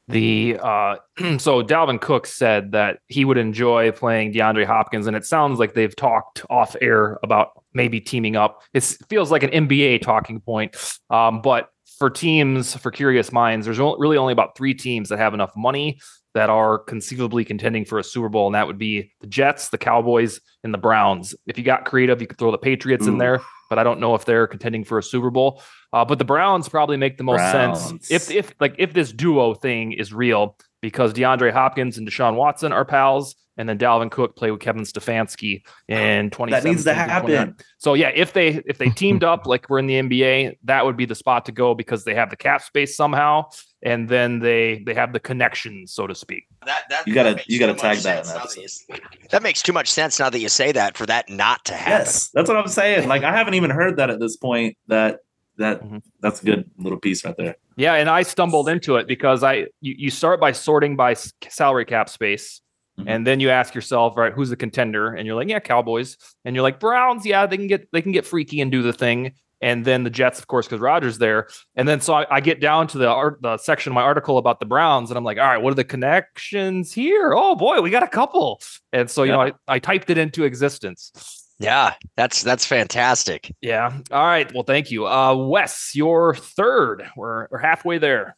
[0.07, 0.95] The uh,
[1.38, 5.73] so Dalvin Cook said that he would enjoy playing DeAndre Hopkins, and it sounds like
[5.73, 8.62] they've talked off air about maybe teaming up.
[8.73, 10.75] It feels like an NBA talking point,
[11.10, 15.33] um, but for teams, for curious minds, there's really only about three teams that have
[15.33, 15.99] enough money
[16.38, 19.78] that are conceivably contending for a Super Bowl, and that would be the Jets, the
[19.80, 21.34] Cowboys, and the Browns.
[21.47, 23.13] If you got creative, you could throw the Patriots Ooh.
[23.13, 25.63] in there, but I don't know if they're contending for a Super Bowl.
[25.91, 27.82] Uh, but the Browns probably make the most Browns.
[27.82, 32.35] sense if if like if this duo thing is real because DeAndre Hopkins and Deshaun
[32.35, 36.49] Watson are pals, and then Dalvin Cook played with Kevin Stefanski in 2017.
[36.51, 37.55] That needs to happen.
[37.79, 40.95] So yeah, if they if they teamed up like we're in the NBA, that would
[40.95, 43.45] be the spot to go because they have the cap space somehow,
[43.81, 46.45] and then they they have the connections, so to speak.
[46.65, 48.25] That, that you gotta you gotta tag that.
[48.25, 48.99] That,
[49.31, 52.05] that makes too much sense now that you say that for that not to happen.
[52.05, 53.07] Yes, that's what I'm saying.
[53.07, 54.77] Like I haven't even heard that at this point.
[54.87, 55.19] That
[55.57, 55.97] that mm-hmm.
[56.21, 57.55] that's a good little piece right there.
[57.75, 61.15] Yeah, and I stumbled into it because I you, you start by sorting by
[61.49, 62.61] salary cap space.
[62.99, 63.09] Mm-hmm.
[63.09, 65.13] And then you ask yourself, right, who's the contender?
[65.13, 66.17] And you're like, yeah, Cowboys.
[66.45, 68.93] And you're like, Browns, yeah, they can get they can get freaky and do the
[68.93, 69.33] thing.
[69.59, 71.47] And then the Jets, of course, because Rodgers there.
[71.75, 74.37] And then so I, I, get down to the art, the section of my article
[74.37, 77.33] about the Browns, and I'm like, all right, what are the connections here?
[77.35, 78.61] Oh boy, we got a couple.
[78.93, 81.46] And so you know, I, I typed it into existence.
[81.59, 83.53] Yeah, that's that's fantastic.
[83.61, 83.97] Yeah.
[84.11, 84.51] All right.
[84.53, 85.07] Well, thank you.
[85.07, 87.09] Uh Wes, your third.
[87.15, 88.37] We're we're halfway there.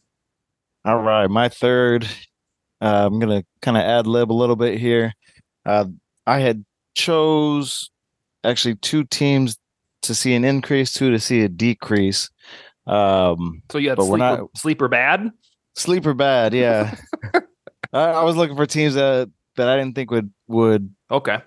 [0.86, 1.28] All right.
[1.28, 2.08] My third.
[2.82, 5.14] Uh, I'm gonna kind of ad lib a little bit here.
[5.66, 5.86] Uh
[6.26, 6.64] I had
[6.96, 7.90] chose
[8.44, 9.58] actually two teams
[10.04, 12.30] to see an increase, two to see a decrease.
[12.88, 15.30] Um so you had sleeper, not, sleeper bad?
[15.76, 16.96] Sleeper bad, yeah.
[17.94, 21.40] I, I was looking for teams that that I didn't think would would okay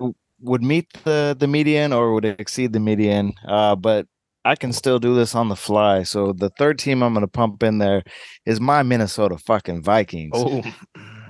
[0.42, 3.32] would meet the the median or would exceed the median.
[3.46, 4.06] Uh, but
[4.44, 6.02] I can still do this on the fly.
[6.02, 8.02] So the third team I'm going to pump in there
[8.44, 10.32] is my Minnesota fucking Vikings.
[10.34, 10.62] Oh.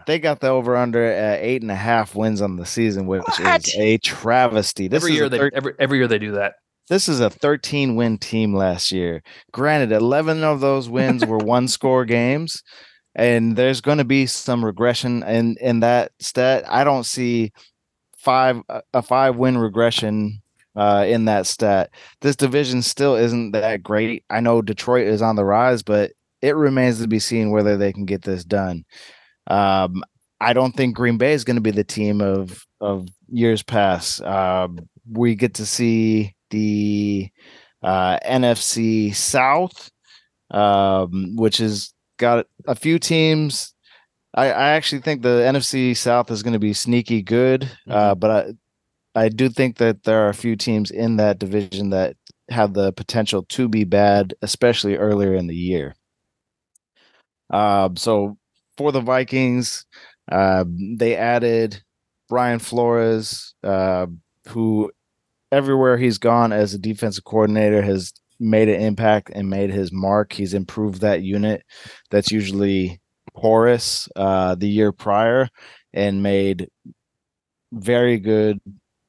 [0.06, 3.22] They got the over under at eight and a half wins on the season, which
[3.22, 3.68] what?
[3.68, 4.88] is a travesty.
[4.88, 6.54] This every year they every, every year they do that.
[6.88, 9.22] This is a 13 win team last year.
[9.52, 12.62] Granted, 11 of those wins were one score games,
[13.14, 16.64] and there's going to be some regression in in that stat.
[16.68, 17.52] I don't see
[18.22, 18.62] five
[18.94, 20.40] a five win regression
[20.76, 21.90] uh, in that stat.
[22.20, 24.24] This division still isn't that great.
[24.30, 27.92] I know Detroit is on the rise, but it remains to be seen whether they
[27.92, 28.84] can get this done.
[29.48, 30.02] Um,
[30.40, 34.20] I don't think Green Bay is going to be the team of of years past.
[34.20, 34.68] Uh,
[35.10, 37.30] we get to see the
[37.82, 39.90] uh, NFC South,
[40.50, 43.71] um, which has got a few teams
[44.34, 47.92] I, I actually think the NFC South is going to be sneaky good, uh, mm-hmm.
[47.92, 48.52] uh, but I
[49.14, 52.16] I do think that there are a few teams in that division that
[52.48, 55.94] have the potential to be bad, especially earlier in the year.
[57.50, 58.38] Uh, so
[58.78, 59.84] for the Vikings,
[60.30, 60.64] uh,
[60.96, 61.82] they added
[62.28, 64.06] Brian Flores, uh,
[64.48, 64.90] who
[65.50, 70.32] everywhere he's gone as a defensive coordinator has made an impact and made his mark.
[70.32, 71.62] He's improved that unit.
[72.10, 73.01] That's usually
[73.34, 75.48] porous uh, the year prior
[75.92, 76.68] and made
[77.72, 78.60] very good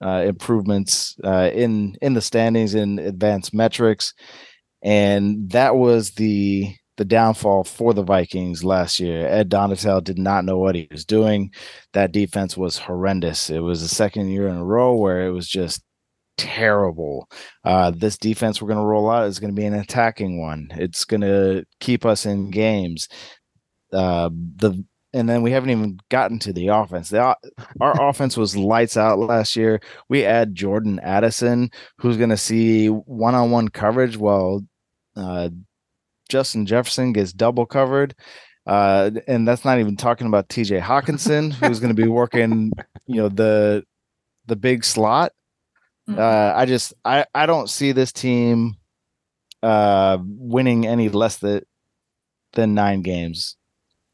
[0.04, 4.14] uh, improvements uh, in in the standings in advanced metrics,
[4.82, 9.26] and that was the the downfall for the Vikings last year.
[9.28, 11.52] Ed Donatell did not know what he was doing.
[11.94, 13.50] That defense was horrendous.
[13.50, 15.82] It was the second year in a row where it was just
[16.38, 17.30] terrible.
[17.64, 20.68] Uh, this defense we're going to roll out is going to be an attacking one.
[20.72, 23.08] It's going to keep us in games.
[23.94, 27.10] Uh, the and then we haven't even gotten to the offense.
[27.10, 27.38] The,
[27.80, 29.80] our offense was lights out last year.
[30.10, 34.66] We add Jordan Addison, who's going to see one-on-one coverage while
[35.16, 35.50] uh,
[36.30, 38.16] Justin Jefferson gets double covered.
[38.66, 42.72] Uh, and that's not even talking about TJ Hockenson, who's going to be working,
[43.06, 43.84] you know, the
[44.48, 45.32] the big slot.
[46.10, 46.20] Mm-hmm.
[46.20, 48.76] Uh, I just I I don't see this team
[49.62, 51.62] uh winning any less than
[52.54, 53.58] than nine games.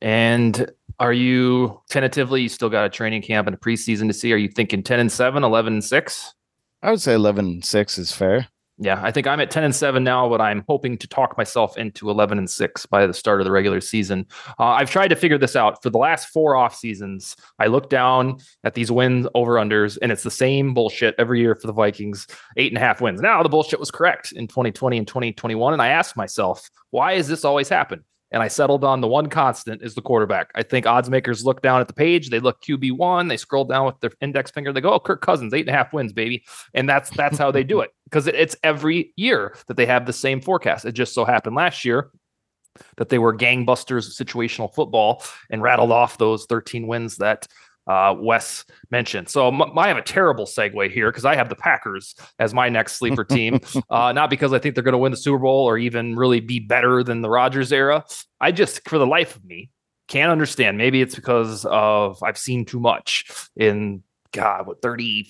[0.02, 4.34] And are you tentatively you still got a training camp and a preseason to see?
[4.34, 6.34] Are you thinking 10 and 7, 11 and 6?
[6.82, 8.48] I would say 11 and 6 is fair.
[8.82, 11.78] Yeah, I think I'm at 10 and 7 now, but I'm hoping to talk myself
[11.78, 14.26] into 11 and 6 by the start of the regular season.
[14.58, 17.36] Uh, I've tried to figure this out for the last four off seasons.
[17.60, 21.56] I look down at these wins over unders, and it's the same bullshit every year
[21.56, 23.20] for the Vikings eight and a half wins.
[23.20, 25.74] Now, the bullshit was correct in 2020 and 2021.
[25.74, 28.06] And I asked myself, why does this always happen?
[28.32, 30.52] And I settled on the one constant is the quarterback.
[30.54, 33.66] I think odds makers look down at the page, they look QB one, they scroll
[33.66, 36.14] down with their index finger, they go, "Oh, Kirk Cousins, eight and a half wins,
[36.14, 39.86] baby," and that's that's how they do it because it, it's every year that they
[39.86, 40.86] have the same forecast.
[40.86, 42.12] It just so happened last year
[42.98, 47.48] that they were gangbusters situational football and rattled off those 13 wins that
[47.90, 49.28] uh, Wes mentioned.
[49.30, 52.70] So m- I have a terrible segue here because I have the Packers as my
[52.70, 53.60] next sleeper team.
[53.90, 56.40] uh, not because I think they're going to win the Super Bowl or even really
[56.40, 58.06] be better than the Rodgers era.
[58.40, 59.72] I just, for the life of me,
[60.08, 60.78] can't understand.
[60.78, 63.26] Maybe it's because of I've seen too much
[63.56, 65.28] in God, what 30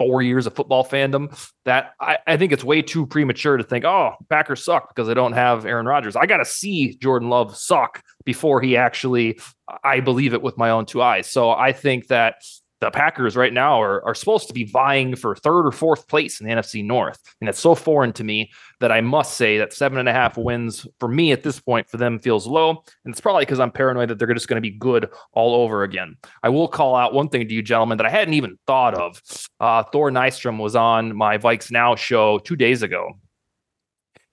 [0.00, 1.30] four years of football fandom
[1.66, 5.12] that I, I, think it's way too premature to think, oh, Packers suck because they
[5.12, 6.16] don't have Aaron Rodgers.
[6.16, 9.38] I got to see Jordan Love suck before he actually,
[9.84, 11.30] I believe it with my own two eyes.
[11.30, 12.36] So I think that
[12.80, 16.40] the Packers right now are, are supposed to be vying for third or fourth place
[16.40, 17.20] in the NFC North.
[17.40, 20.38] And it's so foreign to me that I must say that seven and a half
[20.38, 22.82] wins for me at this point for them feels low.
[23.04, 25.82] And it's probably because I'm paranoid that they're just going to be good all over
[25.82, 26.16] again.
[26.42, 29.20] I will call out one thing to you, gentlemen, that I hadn't even thought of.
[29.60, 33.12] Uh, Thor Nystrom was on my Vikes Now show two days ago.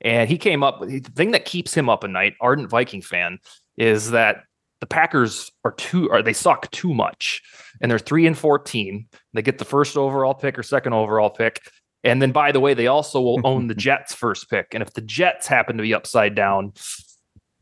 [0.01, 3.01] And he came up with the thing that keeps him up at night, ardent Viking
[3.01, 3.39] fan,
[3.77, 4.43] is that
[4.79, 7.41] the Packers are too or they suck too much.
[7.81, 9.07] And they're 3 and 14.
[9.33, 11.61] They get the first overall pick or second overall pick.
[12.03, 14.67] And then by the way, they also will own the Jets first pick.
[14.73, 16.73] And if the Jets happen to be upside down,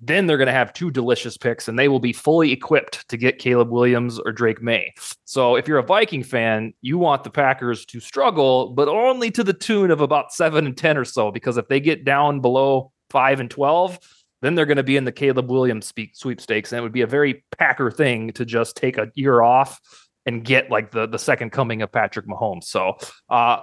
[0.01, 3.17] then they're going to have two delicious picks and they will be fully equipped to
[3.17, 4.93] get Caleb Williams or Drake Maye.
[5.23, 9.43] So if you're a Viking fan, you want the Packers to struggle, but only to
[9.43, 12.91] the tune of about 7 and 10 or so because if they get down below
[13.09, 13.99] 5 and 12,
[14.41, 17.07] then they're going to be in the Caleb Williams sweepstakes, and it would be a
[17.07, 19.79] very Packer thing to just take a year off
[20.25, 22.65] and get like the the second coming of Patrick Mahomes.
[22.65, 22.97] So,
[23.29, 23.61] uh,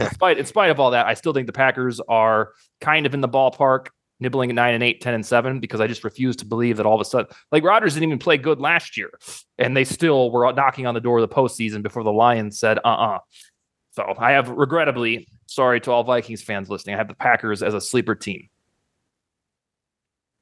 [0.00, 3.14] in spite in spite of all that, I still think the Packers are kind of
[3.14, 3.88] in the ballpark,
[4.20, 6.86] nibbling at nine and eight, 10 and seven, because I just refuse to believe that
[6.86, 9.10] all of a sudden, like Rodgers didn't even play good last year,
[9.58, 12.78] and they still were knocking on the door of the postseason before the Lions said,
[12.78, 13.16] "Uh, uh-uh.
[13.16, 13.18] uh."
[13.92, 17.74] So I have regrettably, sorry to all Vikings fans listening, I have the Packers as
[17.74, 18.48] a sleeper team.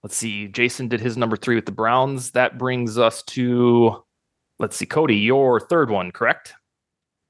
[0.02, 0.48] Let's see.
[0.48, 2.30] Jason did his number three with the Browns.
[2.32, 4.02] That brings us to,
[4.58, 6.54] let's see, Cody, your third one, correct?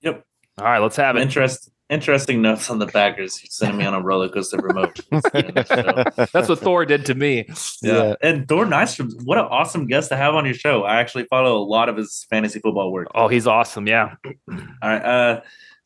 [0.03, 0.25] Yep.
[0.59, 1.23] All right, let's have it.
[1.23, 3.43] Interest, interesting notes on the Packers.
[3.43, 5.01] You're sending me on a roller coaster remote.
[5.33, 7.47] That's what Thor did to me.
[7.83, 7.93] Yeah.
[7.93, 8.15] yeah.
[8.23, 10.85] And Thor Nystrom, what an awesome guest to have on your show.
[10.85, 13.09] I actually follow a lot of his fantasy football work.
[13.15, 13.89] Oh, he's awesome.
[13.89, 14.15] Yeah.
[14.25, 15.03] All right.
[15.03, 15.41] Uh,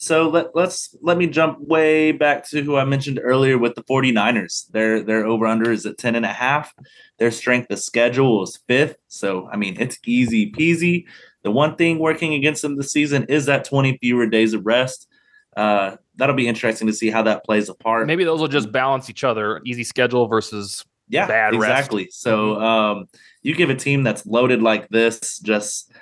[0.04, 3.82] so let, let's let me jump way back to who I mentioned earlier with the
[3.84, 4.70] 49ers.
[4.70, 6.74] Their their over under is at 10 and a half.
[7.18, 8.96] Their strength of schedule is fifth.
[9.08, 11.06] So I mean it's easy peasy.
[11.42, 15.08] The one thing working against them this season is that 20 fewer days of rest.
[15.56, 18.06] Uh, that'll be interesting to see how that plays apart.
[18.06, 19.60] Maybe those will just balance each other.
[19.64, 21.64] Easy schedule versus yeah, bad rest.
[21.64, 22.04] exactly.
[22.04, 22.20] Rest.
[22.20, 23.06] So um,
[23.42, 25.92] you give a team that's loaded like this just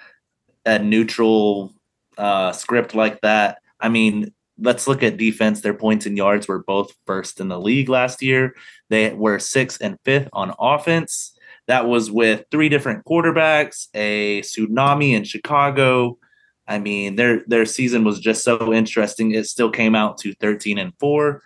[0.64, 1.72] a neutral
[2.16, 5.60] uh, script like that I mean, let's look at defense.
[5.60, 8.54] Their points and yards were both first in the league last year.
[8.88, 11.36] They were sixth and fifth on offense.
[11.66, 16.18] That was with three different quarterbacks, a tsunami in Chicago.
[16.66, 19.32] I mean, their their season was just so interesting.
[19.32, 21.42] It still came out to 13 and 4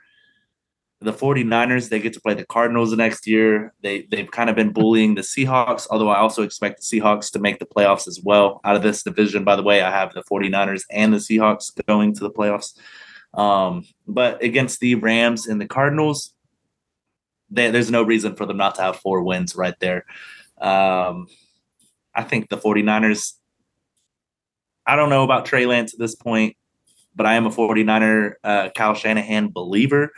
[1.00, 3.74] the 49ers they get to play the cardinals the next year.
[3.82, 7.38] They they've kind of been bullying the seahawks although i also expect the seahawks to
[7.38, 8.60] make the playoffs as well.
[8.64, 12.14] Out of this division by the way i have the 49ers and the seahawks going
[12.14, 12.78] to the playoffs.
[13.34, 16.32] Um, but against the rams and the cardinals
[17.50, 20.04] they, there's no reason for them not to have four wins right there.
[20.58, 21.26] Um,
[22.14, 23.34] i think the 49ers
[24.86, 26.56] i don't know about trey lance at this point
[27.16, 30.12] but I am a 49er uh, Kyle Shanahan believer.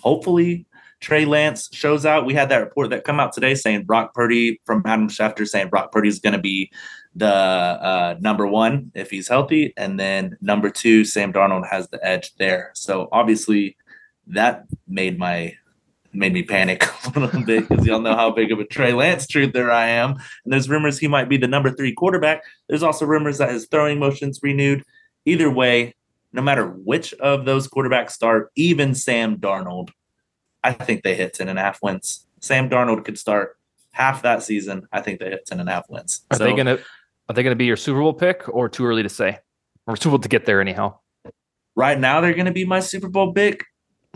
[0.00, 0.66] Hopefully,
[1.00, 2.24] Trey Lance shows out.
[2.24, 5.68] We had that report that come out today saying Brock Purdy from Adam Schefter saying
[5.68, 6.70] Brock Purdy is going to be
[7.14, 12.04] the uh, number one if he's healthy, and then number two, Sam Darnold has the
[12.06, 12.70] edge there.
[12.74, 13.76] So obviously,
[14.28, 15.54] that made my
[16.14, 16.84] made me panic
[17.16, 20.12] a little bit because y'all know how big of a Trey Lance truther I am.
[20.44, 22.42] And there's rumors he might be the number three quarterback.
[22.68, 24.84] There's also rumors that his throwing motion's renewed.
[25.24, 25.94] Either way,
[26.32, 29.90] no matter which of those quarterbacks start, even Sam Darnold,
[30.64, 32.26] I think they hit 10 and a half wins.
[32.40, 33.58] Sam Darnold could start
[33.92, 34.88] half that season.
[34.92, 36.22] I think they hit 10 and a half wins.
[36.30, 36.78] Are so, they gonna
[37.28, 39.38] are they gonna be your Super Bowl pick or too early to say?
[39.86, 40.98] Or Super Bowl to get there anyhow?
[41.74, 43.64] Right now they're gonna be my Super Bowl pick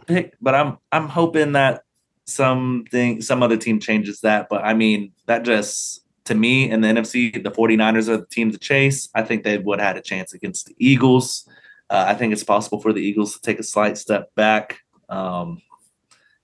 [0.07, 1.83] pick, but I'm I'm hoping that
[2.27, 4.49] something some other team changes that.
[4.49, 8.51] But I mean, that just to me in the NFC, the 49ers are the team
[8.51, 9.09] to chase.
[9.14, 11.49] I think they would have had a chance against the Eagles.
[11.89, 14.80] Uh, I think it's possible for the Eagles to take a slight step back.
[15.09, 15.62] Um,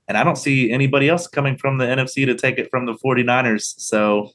[0.09, 2.95] and I don't see anybody else coming from the NFC to take it from the
[2.95, 3.75] 49ers.
[3.79, 4.31] So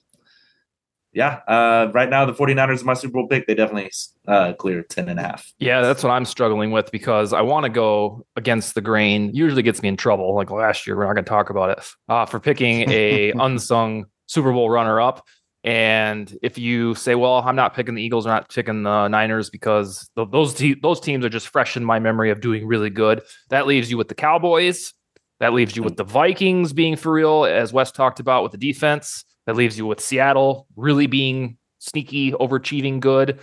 [1.14, 3.48] yeah, uh, right now the 49ers are my Super Bowl pick.
[3.48, 3.92] They definitely
[4.28, 5.52] uh, clear 10 and a half.
[5.58, 9.34] Yeah, that's what I'm struggling with because I want to go against the grain.
[9.34, 10.36] Usually gets me in trouble.
[10.36, 14.06] Like last year, we're not going to talk about it uh, for picking a unsung
[14.28, 15.26] Super Bowl runner up.
[15.64, 19.50] And if you say, well, I'm not picking the Eagles, I'm not picking the Niners
[19.50, 23.22] because those te- those teams are just fresh in my memory of doing really good.
[23.50, 24.94] That leaves you with the Cowboys.
[25.40, 28.58] That leaves you with the Vikings being for real, as Wes talked about with the
[28.58, 29.24] defense.
[29.46, 33.40] That leaves you with Seattle really being sneaky, overachieving good.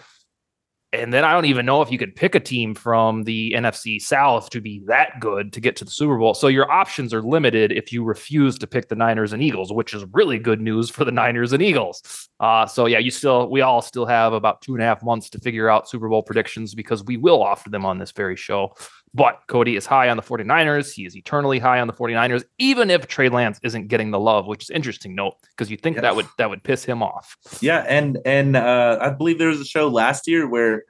[0.95, 4.01] And then I don't even know if you could pick a team from the NFC
[4.01, 6.35] South to be that good to get to the Super Bowl.
[6.35, 9.93] So your options are limited if you refuse to pick the Niners and Eagles, which
[9.93, 12.29] is really good news for the Niners and Eagles.
[12.41, 15.29] Uh, so yeah, you still, we all still have about two and a half months
[15.31, 18.75] to figure out Super Bowl predictions because we will offer them on this very show.
[19.15, 20.93] But Cody is high on the 49ers.
[20.93, 24.47] He is eternally high on the 49ers, even if Trey Lance isn't getting the love,
[24.47, 26.03] which is interesting note because you think yes.
[26.03, 27.37] that would that would piss him off.
[27.61, 30.85] Yeah, and and uh, I believe there was a show last year where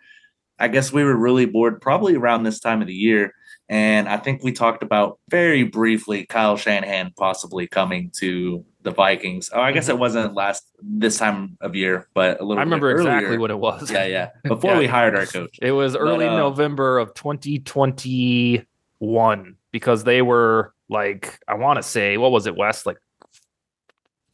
[0.58, 3.34] I guess we were really bored, probably around this time of the year.
[3.68, 9.48] And I think we talked about very briefly Kyle Shanahan possibly coming to the Vikings.
[9.52, 10.00] Oh, I guess it mm-hmm.
[10.00, 12.60] wasn't last this time of year, but a little.
[12.60, 13.90] I remember exactly what it was.
[13.90, 14.30] Yeah, yeah.
[14.44, 14.78] Before yeah.
[14.78, 20.74] we hired our coach, it was early but, uh, November of 2021 because they were
[20.90, 22.84] like, I want to say, what was it, Wes?
[22.84, 22.98] Like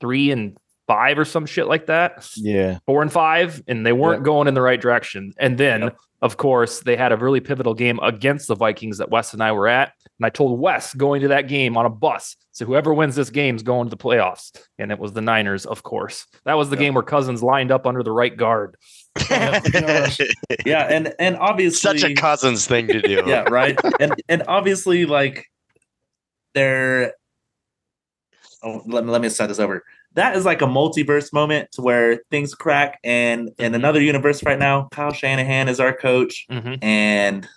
[0.00, 0.56] three and
[0.88, 2.28] five or some shit like that.
[2.36, 5.32] Yeah, four and five, and they weren't going in the right direction.
[5.38, 5.96] And then, yep.
[6.22, 9.52] Of course, they had a really pivotal game against the Vikings that Wes and I
[9.52, 9.92] were at.
[10.18, 13.30] And I told Wes going to that game on a bus, so whoever wins this
[13.30, 14.54] game is going to the playoffs.
[14.78, 16.26] And it was the Niners, of course.
[16.44, 16.80] That was the yep.
[16.80, 18.76] game where Cousins lined up under the right guard.
[19.30, 23.22] yeah, and and obviously such a Cousins thing to do.
[23.26, 23.78] yeah, right.
[23.98, 25.46] And and obviously, like
[26.54, 27.14] they're.
[28.62, 29.82] Oh, let me let me start this over
[30.14, 33.74] that is like a multiverse moment to where things crack and in mm-hmm.
[33.74, 36.82] another universe right now kyle shanahan is our coach mm-hmm.
[36.82, 37.48] and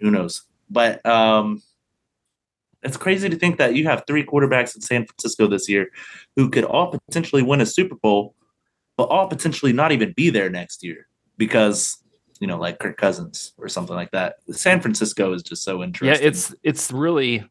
[0.00, 1.62] who knows but um
[2.82, 5.88] it's crazy to think that you have three quarterbacks in san francisco this year
[6.36, 8.34] who could all potentially win a super bowl
[8.96, 11.06] but all potentially not even be there next year
[11.36, 11.98] because
[12.40, 16.22] you know like kirk cousins or something like that san francisco is just so interesting
[16.22, 17.44] yeah it's it's really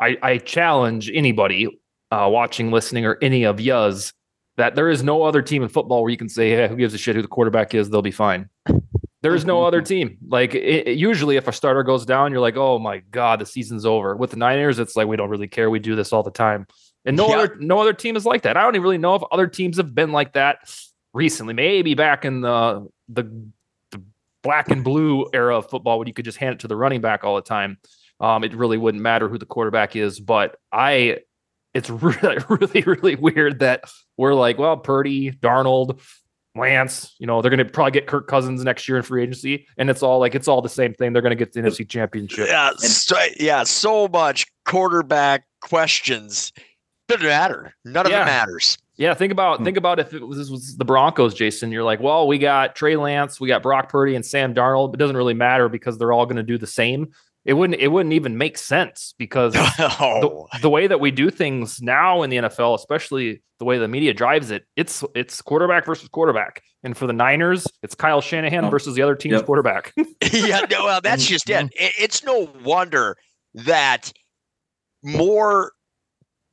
[0.00, 1.68] I, I challenge anybody
[2.10, 4.12] uh, watching, listening, or any of yas
[4.56, 6.94] that there is no other team in football where you can say, "Hey, who gives
[6.94, 7.90] a shit who the quarterback is?
[7.90, 8.48] They'll be fine."
[9.22, 10.18] There is no other team.
[10.28, 13.46] Like it, it, usually, if a starter goes down, you're like, "Oh my god, the
[13.46, 15.70] season's over." With the Niners, it's like we don't really care.
[15.70, 16.66] We do this all the time,
[17.04, 18.56] and no other no other team is like that.
[18.56, 20.58] I don't even really know if other teams have been like that
[21.12, 21.54] recently.
[21.54, 23.24] Maybe back in the the,
[23.90, 24.02] the
[24.42, 27.00] black and blue era of football, when you could just hand it to the running
[27.00, 27.78] back all the time.
[28.20, 30.20] Um, it really wouldn't matter who the quarterback is.
[30.20, 31.18] But I
[31.74, 33.84] it's really, really, really weird that
[34.16, 36.00] we're like, well, Purdy, Darnold,
[36.56, 39.66] Lance, you know, they're going to probably get Kirk Cousins next year in free agency,
[39.76, 41.12] and it's all like it's all the same thing.
[41.12, 42.46] They're going to get the NFC Championship.
[42.48, 46.52] Yeah, so, yeah, so much quarterback questions.
[47.08, 47.74] Doesn't matter.
[47.84, 48.22] None of yeah.
[48.22, 48.78] it matters.
[48.96, 49.64] Yeah, think about hmm.
[49.64, 51.72] think about if it was, this was the Broncos, Jason.
[51.72, 54.94] You're like, well, we got Trey Lance, we got Brock Purdy, and Sam Darnold.
[54.94, 57.10] It doesn't really matter because they're all going to do the same
[57.44, 60.48] it wouldn't it wouldn't even make sense because oh.
[60.52, 63.88] the, the, way that we do things now in the NFL, especially the way the
[63.88, 66.62] media drives it, it's it's quarterback versus quarterback.
[66.82, 68.70] And for the Niners, it's Kyle Shanahan oh.
[68.70, 69.46] versus the other team's yep.
[69.46, 69.92] quarterback.
[70.32, 71.70] yeah, no, well, that's just it.
[71.76, 73.16] It's no wonder
[73.54, 74.12] that
[75.02, 75.72] more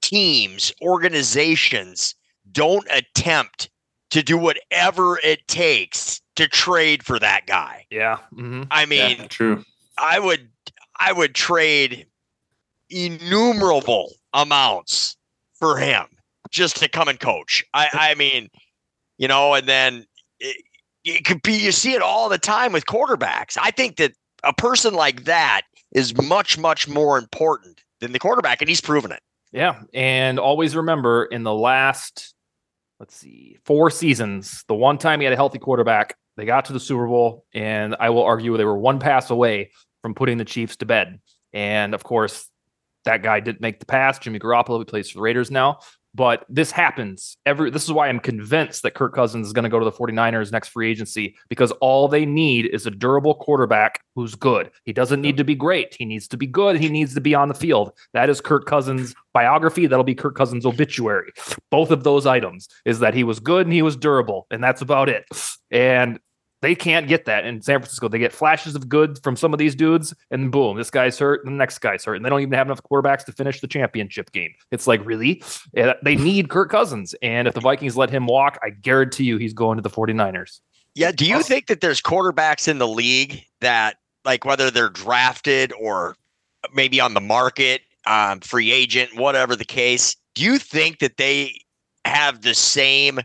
[0.01, 2.15] teams, organizations
[2.51, 3.69] don't attempt
[4.11, 7.85] to do whatever it takes to trade for that guy.
[7.89, 8.17] Yeah.
[8.33, 8.63] Mm-hmm.
[8.69, 9.63] I mean, yeah, true.
[9.97, 10.49] I would
[11.01, 12.05] I would trade
[12.89, 15.17] innumerable amounts
[15.53, 16.05] for him
[16.51, 17.65] just to come and coach.
[17.73, 18.49] I I mean,
[19.17, 20.05] you know, and then
[20.39, 20.63] it,
[21.03, 23.57] it could be you see it all the time with quarterbacks.
[23.59, 24.11] I think that
[24.43, 29.11] a person like that is much much more important than the quarterback and he's proven
[29.11, 29.21] it.
[29.51, 32.35] Yeah, and always remember in the last
[32.99, 36.73] let's see, four seasons, the one time he had a healthy quarterback, they got to
[36.73, 39.71] the Super Bowl, and I will argue they were one pass away
[40.01, 41.19] from putting the Chiefs to bed.
[41.53, 42.47] And of course,
[43.05, 44.19] that guy didn't make the pass.
[44.19, 45.79] Jimmy Garoppolo, who plays for the Raiders now.
[46.13, 49.69] But this happens every this is why I'm convinced that Kirk Cousins is going to
[49.69, 54.03] go to the 49ers next free agency because all they need is a durable quarterback
[54.15, 54.71] who's good.
[54.83, 55.95] He doesn't need to be great.
[55.97, 56.75] He needs to be good.
[56.75, 57.93] He needs to be on the field.
[58.13, 59.87] That is Kirk Cousins biography.
[59.87, 61.31] That'll be Kirk Cousins obituary.
[61.69, 64.81] Both of those items is that he was good and he was durable and that's
[64.81, 65.23] about it.
[65.69, 66.19] And
[66.61, 68.07] they can't get that in San Francisco.
[68.07, 71.43] They get flashes of good from some of these dudes, and boom, this guy's hurt,
[71.45, 73.67] and the next guy's hurt, and they don't even have enough quarterbacks to finish the
[73.67, 74.53] championship game.
[74.71, 75.43] It's like, really?
[75.73, 77.15] They need Kirk Cousins.
[77.21, 80.59] And if the Vikings let him walk, I guarantee you he's going to the 49ers.
[80.93, 81.11] Yeah.
[81.11, 86.15] Do you think that there's quarterbacks in the league that, like, whether they're drafted or
[86.73, 91.59] maybe on the market, um, free agent, whatever the case, do you think that they
[92.05, 93.19] have the same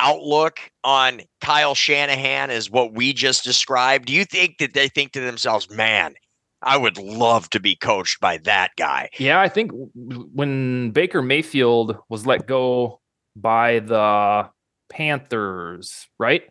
[0.00, 4.06] outlook on Kyle Shanahan is what we just described?
[4.06, 6.14] Do you think that they think to themselves, man,
[6.62, 9.10] I would love to be coached by that guy?
[9.18, 13.00] Yeah, I think when Baker Mayfield was let go
[13.34, 14.48] by the
[14.90, 16.44] Panthers, right?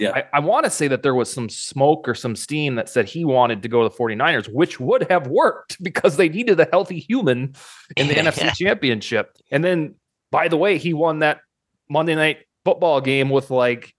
[0.00, 0.12] Yeah.
[0.14, 3.08] I, I want to say that there was some smoke or some steam that said
[3.08, 6.68] he wanted to go to the 49ers, which would have worked because they needed a
[6.70, 7.54] healthy human
[7.96, 9.36] in the NFC championship.
[9.50, 9.94] And then,
[10.30, 11.40] by the way, he won that
[11.88, 12.38] Monday night
[12.68, 13.94] football game with like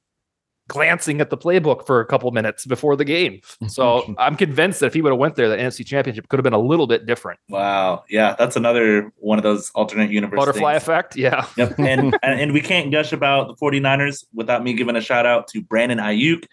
[0.67, 3.41] glancing at the playbook for a couple minutes before the game.
[3.63, 3.71] Mhm.
[3.71, 6.43] So I'm convinced that if he would have went there, the NFC Championship could have
[6.43, 7.39] been a little bit different.
[7.49, 10.83] Wow, yeah, that's another one of those alternate universe butterfly things.
[10.83, 11.15] effect.
[11.15, 11.45] Yeah.
[11.57, 15.47] Yep, and and we can't gush about the 49ers without me giving a shout out
[15.49, 16.45] to Brandon Aiyuk.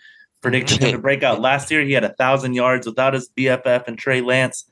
[0.42, 1.82] Predicted him to break out last year.
[1.82, 4.64] He had a thousand yards without his BFF and Trey Lance.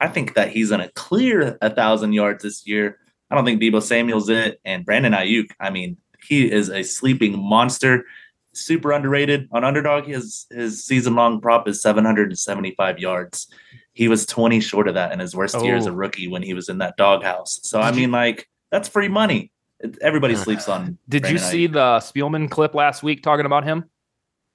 [0.00, 2.98] I think that he's going to clear a thousand yards this year.
[3.30, 5.50] I don't think Deebo Samuel's it, and Brandon Aiyuk.
[5.60, 8.04] I mean, he is a sleeping monster.
[8.52, 10.06] Super underrated on underdog.
[10.06, 13.46] His his season long prop is 775 yards.
[13.92, 15.94] He was 20 short of that in his worst year as a Oh.
[15.94, 17.60] rookie when he was in that doghouse.
[17.62, 19.52] So I mean, like that's free money.
[20.00, 20.98] Everybody uh, sleeps on.
[21.08, 21.72] Did you see Aiyuk.
[21.72, 23.84] the Spielman clip last week talking about him?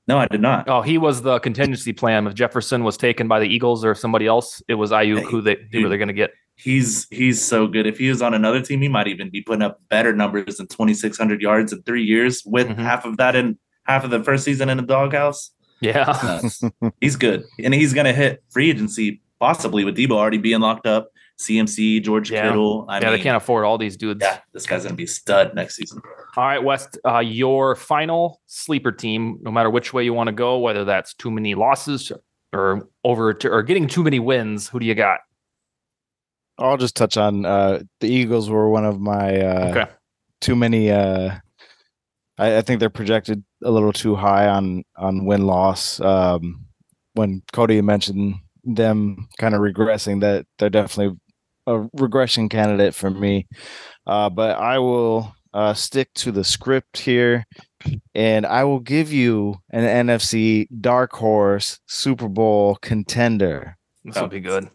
[0.08, 0.70] No, I did not.
[0.70, 2.28] Oh, he was the contingency plan.
[2.28, 5.58] If Jefferson was taken by the Eagles or somebody else, it was Aiyuk who they
[5.72, 6.32] who they're going to get.
[6.58, 7.86] He's he's so good.
[7.86, 10.68] If he was on another team, he might even be putting up better numbers than
[10.68, 12.78] 2,600 yards in three years, with Mhm.
[12.78, 15.52] half of that in half of the first season in the doghouse.
[15.82, 16.06] Yeah.
[16.24, 16.64] Nuts.
[17.02, 21.10] he's good, and he's gonna hit free agency possibly with Deebo already being locked up.
[21.38, 22.48] CMC, George Yeah.
[22.48, 22.86] Kittle.
[22.88, 24.22] I yeah, mean, they can't afford all these dudes.
[24.24, 26.02] Yeah, this guy's gonna be stud next season.
[26.38, 30.34] All right, Wes, uh, your final sleeper team, no matter which way you want to
[30.34, 32.10] go, whether that's too many losses
[32.54, 35.20] or over to, or getting too many wins, who do you got?
[36.58, 39.92] I'll just touch on uh, the Eagles were one of my uh, Okay.
[40.42, 40.92] too many.
[40.92, 41.36] Uh,
[42.38, 46.00] I, I think they're projected a little too high on on win loss.
[46.00, 46.66] Um,
[47.14, 51.18] when Cody mentioned them kind of regressing, that they're definitely
[51.68, 53.48] a regression candidate for me.
[54.06, 57.46] Uh, but I will uh, stick to the script here,
[58.14, 64.70] and I will give you an NFC dark horse Super Bowl contender That'll be good.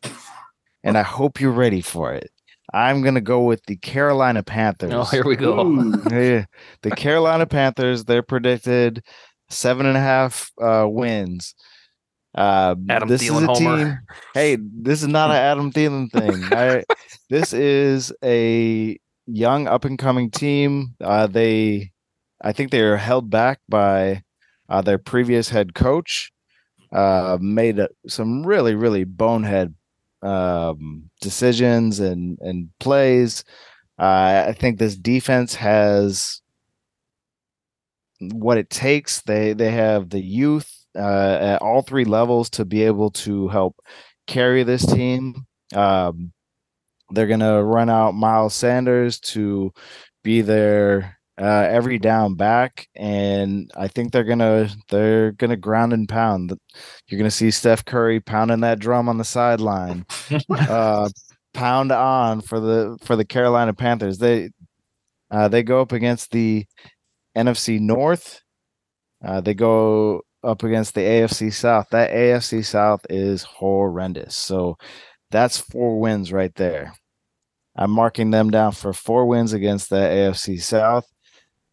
[0.83, 2.31] And I hope you're ready for it.
[2.73, 4.93] I'm gonna go with the Carolina Panthers.
[4.93, 5.75] Oh, here we go.
[6.11, 6.45] Yeah,
[6.83, 8.05] the Carolina Panthers.
[8.05, 9.03] They're predicted
[9.49, 11.55] seven and a half uh, wins.
[12.33, 13.77] Uh, Adam this Thielen is a homer.
[13.85, 13.99] team.
[14.35, 16.45] Hey, this is not an Adam Thielen thing.
[16.57, 16.85] I,
[17.29, 20.95] this is a young up and coming team.
[21.01, 21.91] Uh, they,
[22.41, 24.23] I think they are held back by
[24.69, 26.31] uh, their previous head coach.
[26.93, 29.75] Uh, made uh, some really really bonehead
[30.23, 33.45] um, decisions and and plays.
[33.99, 36.41] Uh, I think this defense has
[38.21, 39.23] what it takes.
[39.23, 43.77] They they have the youth uh, at all three levels to be able to help
[44.27, 45.47] carry this team.
[45.75, 46.33] Um,
[47.11, 49.73] they're gonna run out Miles Sanders to
[50.23, 56.09] be their uh, every down back, and I think they're gonna they're gonna ground and
[56.09, 56.53] pound.
[57.07, 60.07] You're gonna see Steph Curry pounding that drum on the sideline,
[60.51, 61.09] uh,
[61.55, 64.19] pound on for the for the Carolina Panthers.
[64.19, 64.51] They
[65.31, 66.67] uh, they go up against the
[67.37, 68.43] NFC North.
[69.25, 71.87] Uh, they go up against the AFC South.
[71.91, 74.35] That AFC South is horrendous.
[74.37, 74.77] So
[75.31, 76.93] that's four wins right there.
[77.77, 81.07] I'm marking them down for four wins against the AFC South.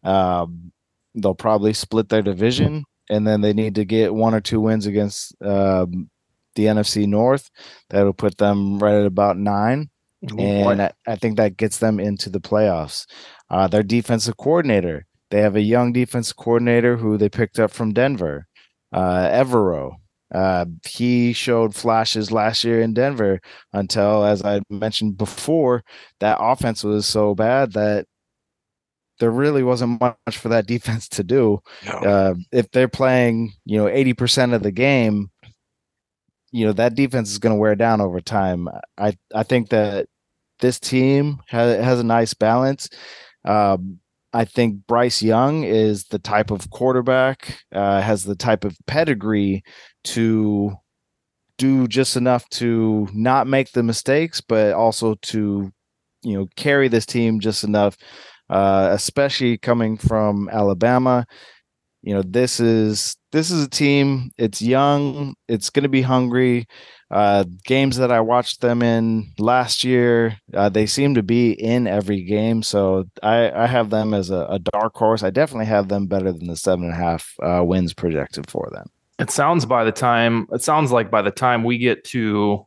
[0.04, 0.72] Um,
[1.14, 4.86] they'll probably split their division, and then they need to get one or two wins
[4.86, 6.10] against um,
[6.54, 7.50] the NFC North.
[7.90, 9.90] That'll put them right at about nine.
[10.38, 13.06] and I, I, think that gets them into the playoffs.
[13.50, 17.92] Uh, their defensive coordinator, they have a young defensive coordinator who they picked up from
[17.92, 18.48] Denver,
[18.92, 19.92] uh, Evero.
[20.34, 23.40] Uh, he showed flashes last year in Denver
[23.72, 25.84] until, as I mentioned before,
[26.20, 28.06] that offense was so bad that
[29.18, 31.60] there really wasn't much for that defense to do.
[31.86, 31.92] No.
[31.92, 35.30] Uh, if they're playing, you know, 80% of the game,
[36.50, 38.68] you know, that defense is going to wear down over time.
[38.96, 40.06] I, I think that
[40.60, 42.88] this team has, has a nice balance.
[43.44, 44.00] Um,
[44.32, 49.62] I think Bryce Young is the type of quarterback, uh, has the type of pedigree
[50.04, 50.74] to
[51.56, 55.72] do just enough to not make the mistakes, but also to,
[56.22, 57.96] you know, carry this team just enough,
[58.50, 61.26] uh, especially coming from Alabama.
[62.02, 64.30] You know, this is this is a team.
[64.38, 65.34] It's young.
[65.48, 66.66] It's going to be hungry.
[67.10, 71.86] Uh, games that I watched them in last year, uh, they seem to be in
[71.86, 72.62] every game.
[72.62, 75.22] So I, I have them as a, a, dark horse.
[75.22, 78.68] I definitely have them better than the seven and a half uh, wins projected for
[78.72, 78.90] them.
[79.18, 82.66] It sounds by the time it sounds like by the time we get to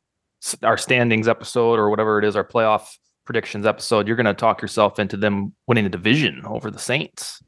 [0.63, 2.87] our standings episode or whatever it is, our playoff
[3.25, 7.41] predictions episode, you're going to talk yourself into them winning the division over the Saints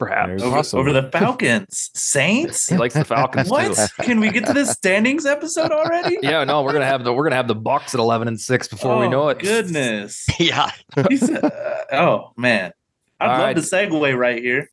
[0.00, 1.90] perhaps over, over, the Falcons.
[1.94, 2.68] Saints.
[2.68, 3.48] He likes the Falcons.
[3.48, 3.76] what?
[3.76, 4.02] Too.
[4.02, 6.18] Can we get to the standings episode already?
[6.30, 8.66] Yeah, no, we're gonna have the we're gonna have the Bucs at eleven and six
[8.66, 9.38] before oh, we know it.
[9.38, 10.26] Goodness.
[10.38, 10.70] yeah.
[11.16, 11.50] Said, uh,
[11.92, 12.72] oh man,
[13.20, 13.56] I'd All love right.
[13.56, 14.70] to segue right here.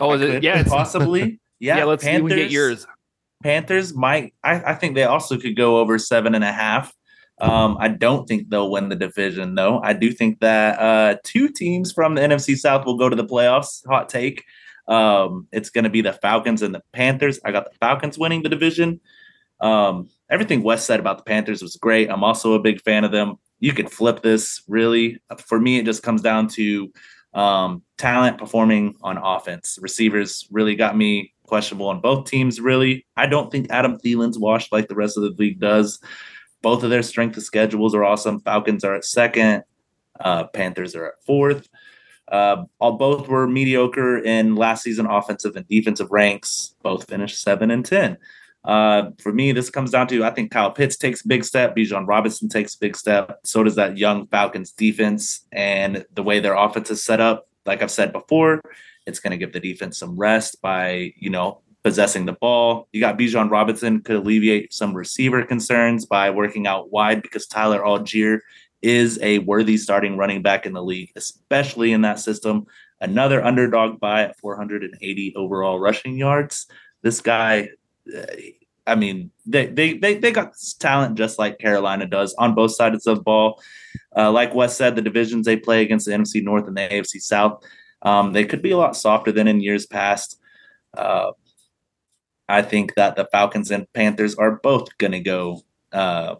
[0.00, 0.42] oh, is it?
[0.42, 1.40] Yeah, possibly.
[1.60, 1.84] Yeah, yeah.
[1.84, 2.86] Let's Panthers, get yours.
[3.42, 4.34] Panthers might.
[4.42, 6.92] I, I think they also could go over seven and a half.
[7.38, 9.80] Um, I don't think they'll win the division, though.
[9.82, 13.24] I do think that uh, two teams from the NFC South will go to the
[13.24, 13.86] playoffs.
[13.86, 14.44] Hot take.
[14.86, 17.40] Um, it's going to be the Falcons and the Panthers.
[17.44, 19.00] I got the Falcons winning the division.
[19.60, 22.10] Um, everything Wes said about the Panthers was great.
[22.10, 23.36] I'm also a big fan of them.
[23.60, 25.18] You could flip this really.
[25.46, 26.92] For me, it just comes down to
[27.32, 29.78] um, talent performing on offense.
[29.80, 33.06] Receivers really got me questionable on both teams, really.
[33.16, 36.00] I don't think Adam Thielen's washed like the rest of the league does.
[36.64, 38.40] Both of their strength of schedules are awesome.
[38.40, 39.64] Falcons are at second,
[40.18, 41.68] uh, Panthers are at fourth.
[42.26, 46.74] Uh, all both were mediocre in last season offensive and defensive ranks.
[46.82, 48.16] Both finished seven and ten.
[48.64, 52.08] Uh, for me, this comes down to I think Kyle Pitts takes big step, Bijan
[52.08, 53.40] Robinson takes big step.
[53.44, 57.46] So does that young Falcons defense and the way their offense is set up.
[57.66, 58.62] Like I've said before,
[59.06, 62.88] it's going to give the defense some rest by you know possessing the ball.
[62.92, 67.80] You got Bijan Robinson could alleviate some receiver concerns by working out wide because Tyler
[67.80, 68.40] Allgeier
[68.82, 72.66] is a worthy starting running back in the league, especially in that system.
[73.00, 76.66] Another underdog by at 480 overall rushing yards.
[77.02, 77.68] This guy,
[78.16, 78.22] uh,
[78.86, 83.06] I mean, they, they they they got talent just like Carolina does on both sides
[83.06, 83.62] of the ball.
[84.16, 87.20] Uh, like Wes said, the divisions they play against the NFC North and the AFC
[87.20, 87.62] South,
[88.02, 90.38] um, they could be a lot softer than in years past.
[90.96, 91.32] Uh,
[92.48, 96.36] I think that the Falcons and Panthers are both going to go uh,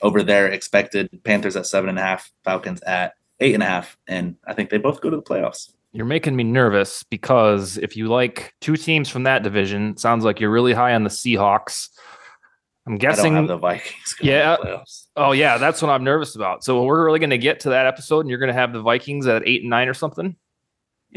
[0.00, 3.96] over their expected Panthers at seven and a half, Falcons at eight and a half,
[4.06, 5.72] and I think they both go to the playoffs.
[5.92, 10.40] You're making me nervous because if you like two teams from that division, sounds like
[10.40, 11.90] you're really high on the Seahawks.
[12.86, 14.16] I'm guessing the Vikings.
[14.20, 14.56] yeah.
[15.16, 16.64] Oh yeah, that's what I'm nervous about.
[16.64, 18.80] So we're really going to get to that episode, and you're going to have the
[18.80, 20.34] Vikings at eight and nine or something.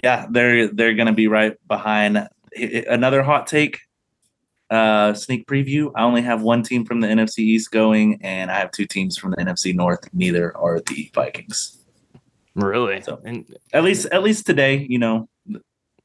[0.03, 2.27] Yeah, they're they're going to be right behind.
[2.55, 3.79] Another hot take:
[4.69, 5.91] uh, sneak preview.
[5.95, 9.17] I only have one team from the NFC East going, and I have two teams
[9.17, 10.09] from the NFC North.
[10.13, 11.77] Neither are the Vikings.
[12.55, 13.01] Really?
[13.01, 15.29] So, and at least at least today, you know.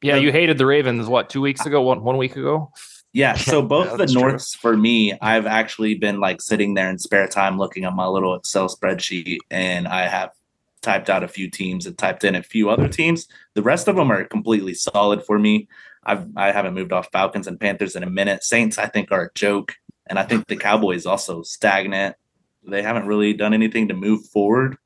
[0.03, 1.07] Yeah, you hated the Ravens.
[1.07, 1.83] What two weeks ago?
[1.83, 2.73] One one week ago?
[3.13, 3.35] Yeah.
[3.35, 4.73] So both yeah, the Norths true.
[4.73, 8.35] for me, I've actually been like sitting there in spare time looking at my little
[8.35, 10.31] Excel spreadsheet, and I have
[10.83, 13.27] typed out a few teams and typed in a few other teams.
[13.55, 15.69] The rest of them are completely solid for me.
[16.05, 18.42] I've I haven't moved off Falcons and Panthers in a minute.
[18.42, 19.74] Saints I think are a joke,
[20.07, 22.16] and I think the Cowboys also stagnant.
[22.66, 24.76] They haven't really done anything to move forward.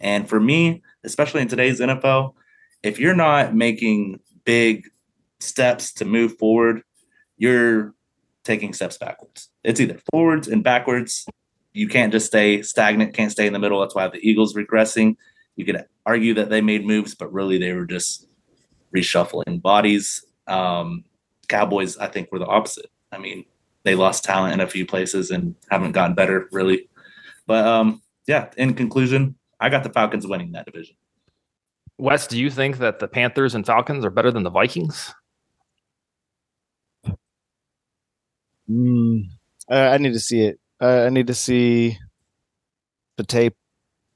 [0.00, 2.34] And for me, especially in today's NFL,
[2.82, 4.88] if you're not making big
[5.38, 6.82] steps to move forward,
[7.36, 7.94] you're
[8.44, 9.50] taking steps backwards.
[9.62, 11.26] It's either forwards and backwards.
[11.72, 13.80] You can't just stay stagnant, can't stay in the middle.
[13.80, 15.16] That's why the Eagles regressing.
[15.56, 18.26] You could argue that they made moves, but really they were just
[18.94, 21.04] reshuffling bodies um,
[21.48, 22.90] Cowboys, I think, were the opposite.
[23.12, 23.44] I mean,
[23.84, 26.88] they lost talent in a few places and haven't gotten better really.
[27.46, 30.96] But um, yeah, in conclusion, I got the Falcons winning that division.
[31.98, 35.14] Wes, do you think that the Panthers and Falcons are better than the Vikings?
[38.70, 39.24] Mm,
[39.68, 40.60] I need to see it.
[40.80, 41.98] Uh, I need to see
[43.16, 43.54] the tape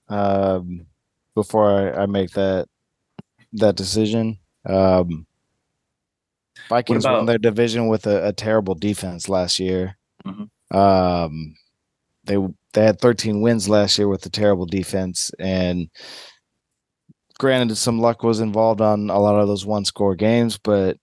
[0.08, 0.86] um,
[1.34, 2.68] before I, I, make that
[3.54, 4.38] that decision.
[4.64, 5.26] Um,
[6.68, 9.96] Vikings about, won their division with a, a terrible defense last year.
[10.24, 10.76] Mm-hmm.
[10.76, 11.56] Um,
[12.24, 12.36] they
[12.72, 15.88] they had 13 wins last year with a terrible defense, and
[17.38, 20.96] granted, some luck was involved on a lot of those one score games, but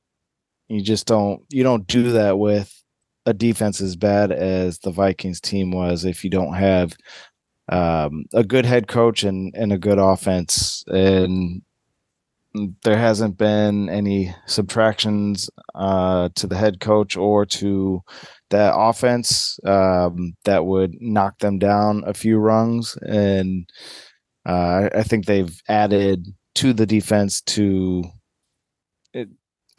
[0.67, 2.81] you just don't you don't do that with
[3.25, 6.93] a defense as bad as the Vikings team was if you don't have
[7.69, 10.83] um, a good head coach and, and a good offense.
[10.87, 11.61] And
[12.83, 18.01] there hasn't been any subtractions uh, to the head coach or to
[18.49, 22.97] that offense um, that would knock them down a few rungs.
[23.01, 23.69] And
[24.45, 28.03] uh, I think they've added to the defense to
[29.13, 29.29] it.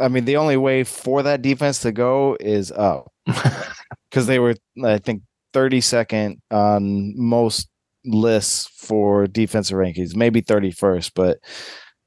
[0.00, 4.54] I mean, the only way for that defense to go is up because they were,
[4.82, 7.68] I think, 32nd on most
[8.04, 11.38] lists for defensive rankings, maybe 31st, but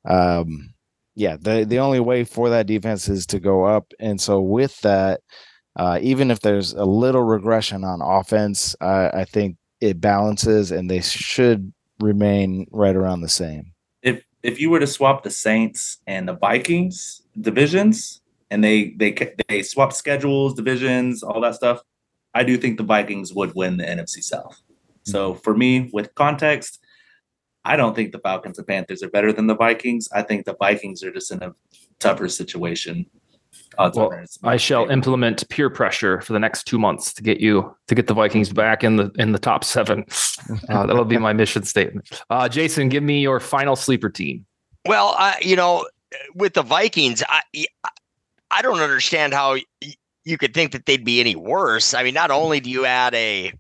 [0.07, 0.73] um,
[1.15, 4.79] yeah, the the only way for that defense is to go up, and so with
[4.81, 5.21] that,
[5.75, 10.89] uh, even if there's a little regression on offense, I, I think it balances, and
[10.89, 13.71] they should remain right around the same.
[14.01, 19.33] If if you were to swap the Saints and the Vikings divisions, and they they
[19.47, 21.81] they swap schedules, divisions, all that stuff,
[22.33, 24.61] I do think the Vikings would win the NFC South.
[25.03, 26.79] So for me, with context,
[27.65, 30.07] I don't think the Falcons and Panthers are better than the Vikings.
[30.13, 31.53] I think the Vikings are just in a
[31.99, 33.07] tougher situation.
[33.77, 34.13] well,
[34.43, 38.07] I shall implement peer pressure for the next two months to get you to get
[38.07, 40.05] the Vikings back in the in the top seven.
[40.69, 42.21] Uh, that'll be my mission statement.
[42.29, 44.45] Uh, Jason, give me your final sleeper team.
[44.85, 45.87] Well, I, you know,
[46.35, 47.41] with the Vikings, I
[48.51, 49.55] I don't understand how
[50.23, 51.95] you could think that they'd be any worse.
[51.95, 53.53] I mean, not only do you add a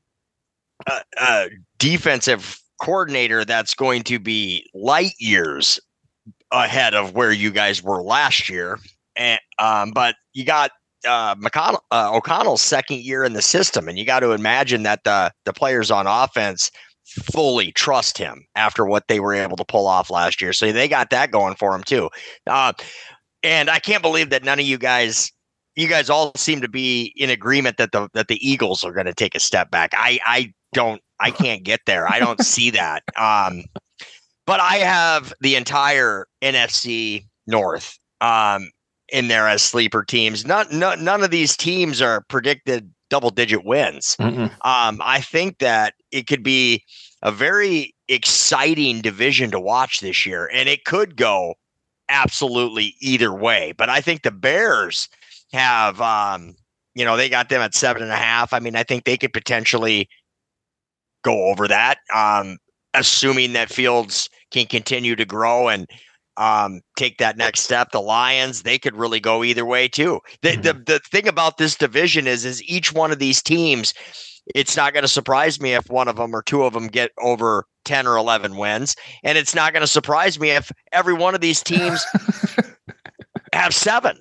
[0.87, 1.49] a, a
[1.79, 5.79] defensive coordinator that's going to be light years
[6.51, 8.79] ahead of where you guys were last year.
[9.15, 10.71] And um, but you got
[11.07, 15.03] uh, McConnell, uh, O'Connell's second year in the system, and you got to imagine that
[15.03, 16.71] the the players on offense
[17.05, 20.53] fully trust him after what they were able to pull off last year.
[20.53, 22.09] So they got that going for them too.
[22.47, 22.73] Uh,
[23.43, 25.31] and I can't believe that none of you guys
[25.75, 29.05] you guys all seem to be in agreement that the that the Eagles are going
[29.05, 29.91] to take a step back.
[29.93, 32.07] I I don't I can't get there.
[32.07, 33.03] I don't see that.
[33.17, 33.63] Um,
[34.45, 38.69] but I have the entire NFC North um,
[39.09, 40.45] in there as sleeper teams.
[40.45, 44.15] Not, not none of these teams are predicted double digit wins.
[44.61, 46.83] Um, I think that it could be
[47.21, 51.55] a very exciting division to watch this year, and it could go
[52.09, 53.73] absolutely either way.
[53.77, 55.09] But I think the Bears
[55.53, 56.55] have, um,
[56.93, 58.53] you know, they got them at seven and a half.
[58.53, 60.09] I mean, I think they could potentially
[61.25, 62.57] go over that, um,
[62.93, 65.89] assuming that Fields can continue to grow and
[66.37, 67.91] um, take that next step.
[67.91, 70.21] The Lions, they could really go either way too.
[70.41, 70.61] The, mm-hmm.
[70.61, 73.93] the the thing about this division is, is each one of these teams,
[74.53, 77.11] it's not going to surprise me if one of them or two of them get
[77.19, 78.95] over 10 or 11 wins.
[79.23, 82.03] And it's not going to surprise me if every one of these teams
[83.53, 84.19] have seven.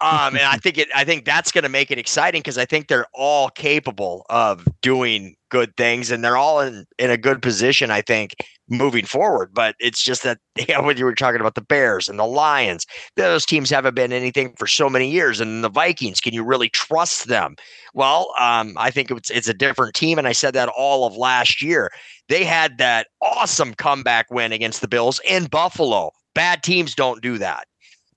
[0.00, 2.66] Um, and I think it, I think that's going to make it exciting because I
[2.66, 7.40] think they're all capable of doing good things and they're all in, in a good
[7.40, 8.34] position, I think,
[8.68, 9.54] moving forward.
[9.54, 10.38] But it's just that,
[10.68, 12.84] know, when you were talking about the Bears and the Lions,
[13.16, 15.40] those teams haven't been anything for so many years.
[15.40, 17.56] And the Vikings, can you really trust them?
[17.94, 20.18] Well, um, I think it's, it's a different team.
[20.18, 21.90] And I said that all of last year.
[22.28, 26.10] They had that awesome comeback win against the Bills in Buffalo.
[26.34, 27.66] Bad teams don't do that.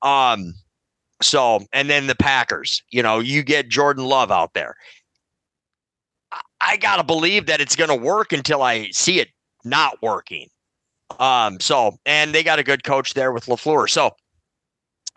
[0.01, 0.55] Um,
[1.21, 4.75] so, and then the Packers, you know, you get Jordan Love out there.
[6.61, 9.29] I, got to believe that it's going to work until I see it
[9.63, 10.47] not working.
[11.19, 13.89] Um, so, and they got a good coach there with LaFleur.
[13.89, 14.07] So,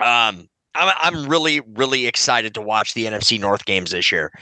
[0.00, 4.32] um, I'm, I'm really, really excited to watch the NFC North games this year.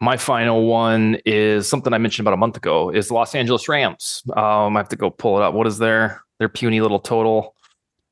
[0.00, 4.22] My final one is something I mentioned about a month ago is Los Angeles Rams.
[4.36, 5.54] Um, I have to go pull it up.
[5.54, 7.55] What is their their puny little total?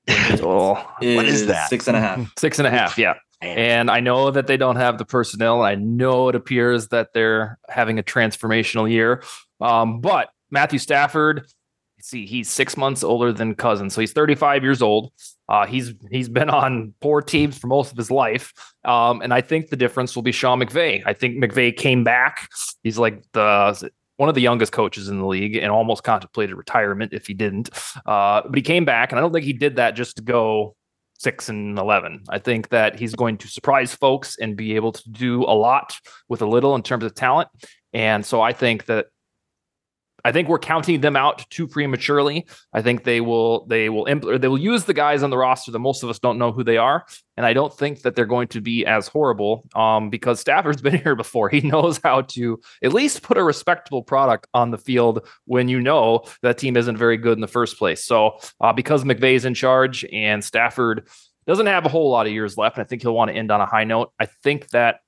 [0.09, 0.74] Total.
[0.74, 1.68] what is that?
[1.68, 2.32] Six and a half.
[2.38, 2.98] Six and a half.
[2.98, 3.14] Yeah.
[3.40, 5.62] And I know that they don't have the personnel.
[5.62, 9.22] I know it appears that they're having a transformational year.
[9.61, 11.46] Um, but Matthew Stafford,
[12.00, 15.12] see, he's six months older than Cousins, so he's 35 years old.
[15.48, 18.52] Uh, he's he's been on poor teams for most of his life,
[18.84, 21.02] um, and I think the difference will be Sean McVay.
[21.05, 22.48] I think McVay came back.
[22.82, 23.90] He's like the
[24.24, 27.68] one of the youngest coaches in the league and almost contemplated retirement if he didn't.
[28.06, 30.76] Uh, but he came back, and I don't think he did that just to go
[31.18, 32.22] six and 11.
[32.30, 35.94] I think that he's going to surprise folks and be able to do a lot
[36.30, 37.50] with a little in terms of talent.
[37.92, 39.08] And so I think that
[40.24, 42.46] I think we're counting them out too prematurely.
[42.72, 45.70] I think they will they will impl- they will use the guys on the roster
[45.70, 47.04] that most of us don't know who they are,
[47.36, 50.96] and I don't think that they're going to be as horrible um, because Stafford's been
[50.96, 51.48] here before.
[51.48, 55.80] He knows how to at least put a respectable product on the field when you
[55.80, 58.04] know that team isn't very good in the first place.
[58.04, 61.08] So uh, because McVay's in charge and Stafford
[61.46, 63.50] doesn't have a whole lot of years left, and I think he'll want to end
[63.50, 64.12] on a high note.
[64.18, 65.00] I think that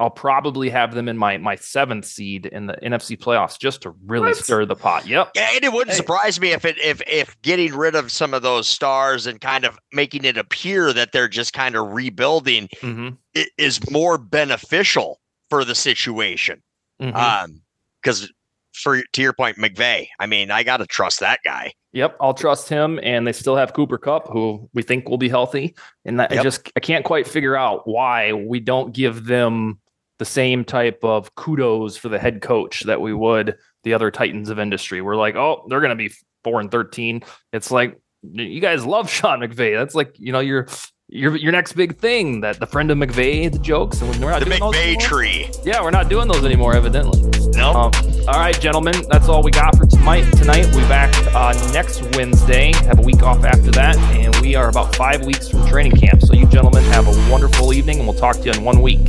[0.00, 3.90] I'll probably have them in my my seventh seed in the NFC playoffs just to
[4.06, 4.36] really what?
[4.36, 5.06] stir the pot.
[5.06, 5.32] Yep.
[5.34, 5.96] Yeah, and it wouldn't hey.
[5.96, 9.64] surprise me if it if if getting rid of some of those stars and kind
[9.64, 13.14] of making it appear that they're just kind of rebuilding mm-hmm.
[13.56, 15.20] is more beneficial
[15.50, 16.62] for the situation.
[17.00, 17.16] Mm-hmm.
[17.16, 17.62] Um,
[18.00, 18.32] because
[18.72, 20.08] for to your point, McVay.
[20.20, 21.72] I mean, I got to trust that guy.
[21.92, 23.00] Yep, I'll trust him.
[23.02, 25.74] And they still have Cooper Kupp, who we think will be healthy.
[26.04, 26.40] And that, yep.
[26.40, 29.80] I just I can't quite figure out why we don't give them
[30.18, 34.50] the same type of kudos for the head coach that we would the other titans
[34.50, 35.00] of industry.
[35.00, 36.12] We're like, oh, they're going to be
[36.44, 37.22] four and thirteen.
[37.52, 39.78] It's like you guys love Sean McVay.
[39.78, 40.66] That's like you know your
[41.08, 44.40] your your next big thing that the friend of McVay the jokes and we're not
[44.40, 45.48] the doing McVay tree.
[45.64, 47.22] Yeah, we're not doing those anymore, evidently.
[47.52, 47.70] No.
[47.70, 47.92] Um,
[48.28, 50.30] all right, gentlemen, that's all we got for tonight.
[50.32, 52.72] Tonight we'll be back uh, next Wednesday.
[52.84, 56.20] Have a week off after that, and we are about five weeks from training camp.
[56.22, 59.08] So you gentlemen have a wonderful evening, and we'll talk to you in one week.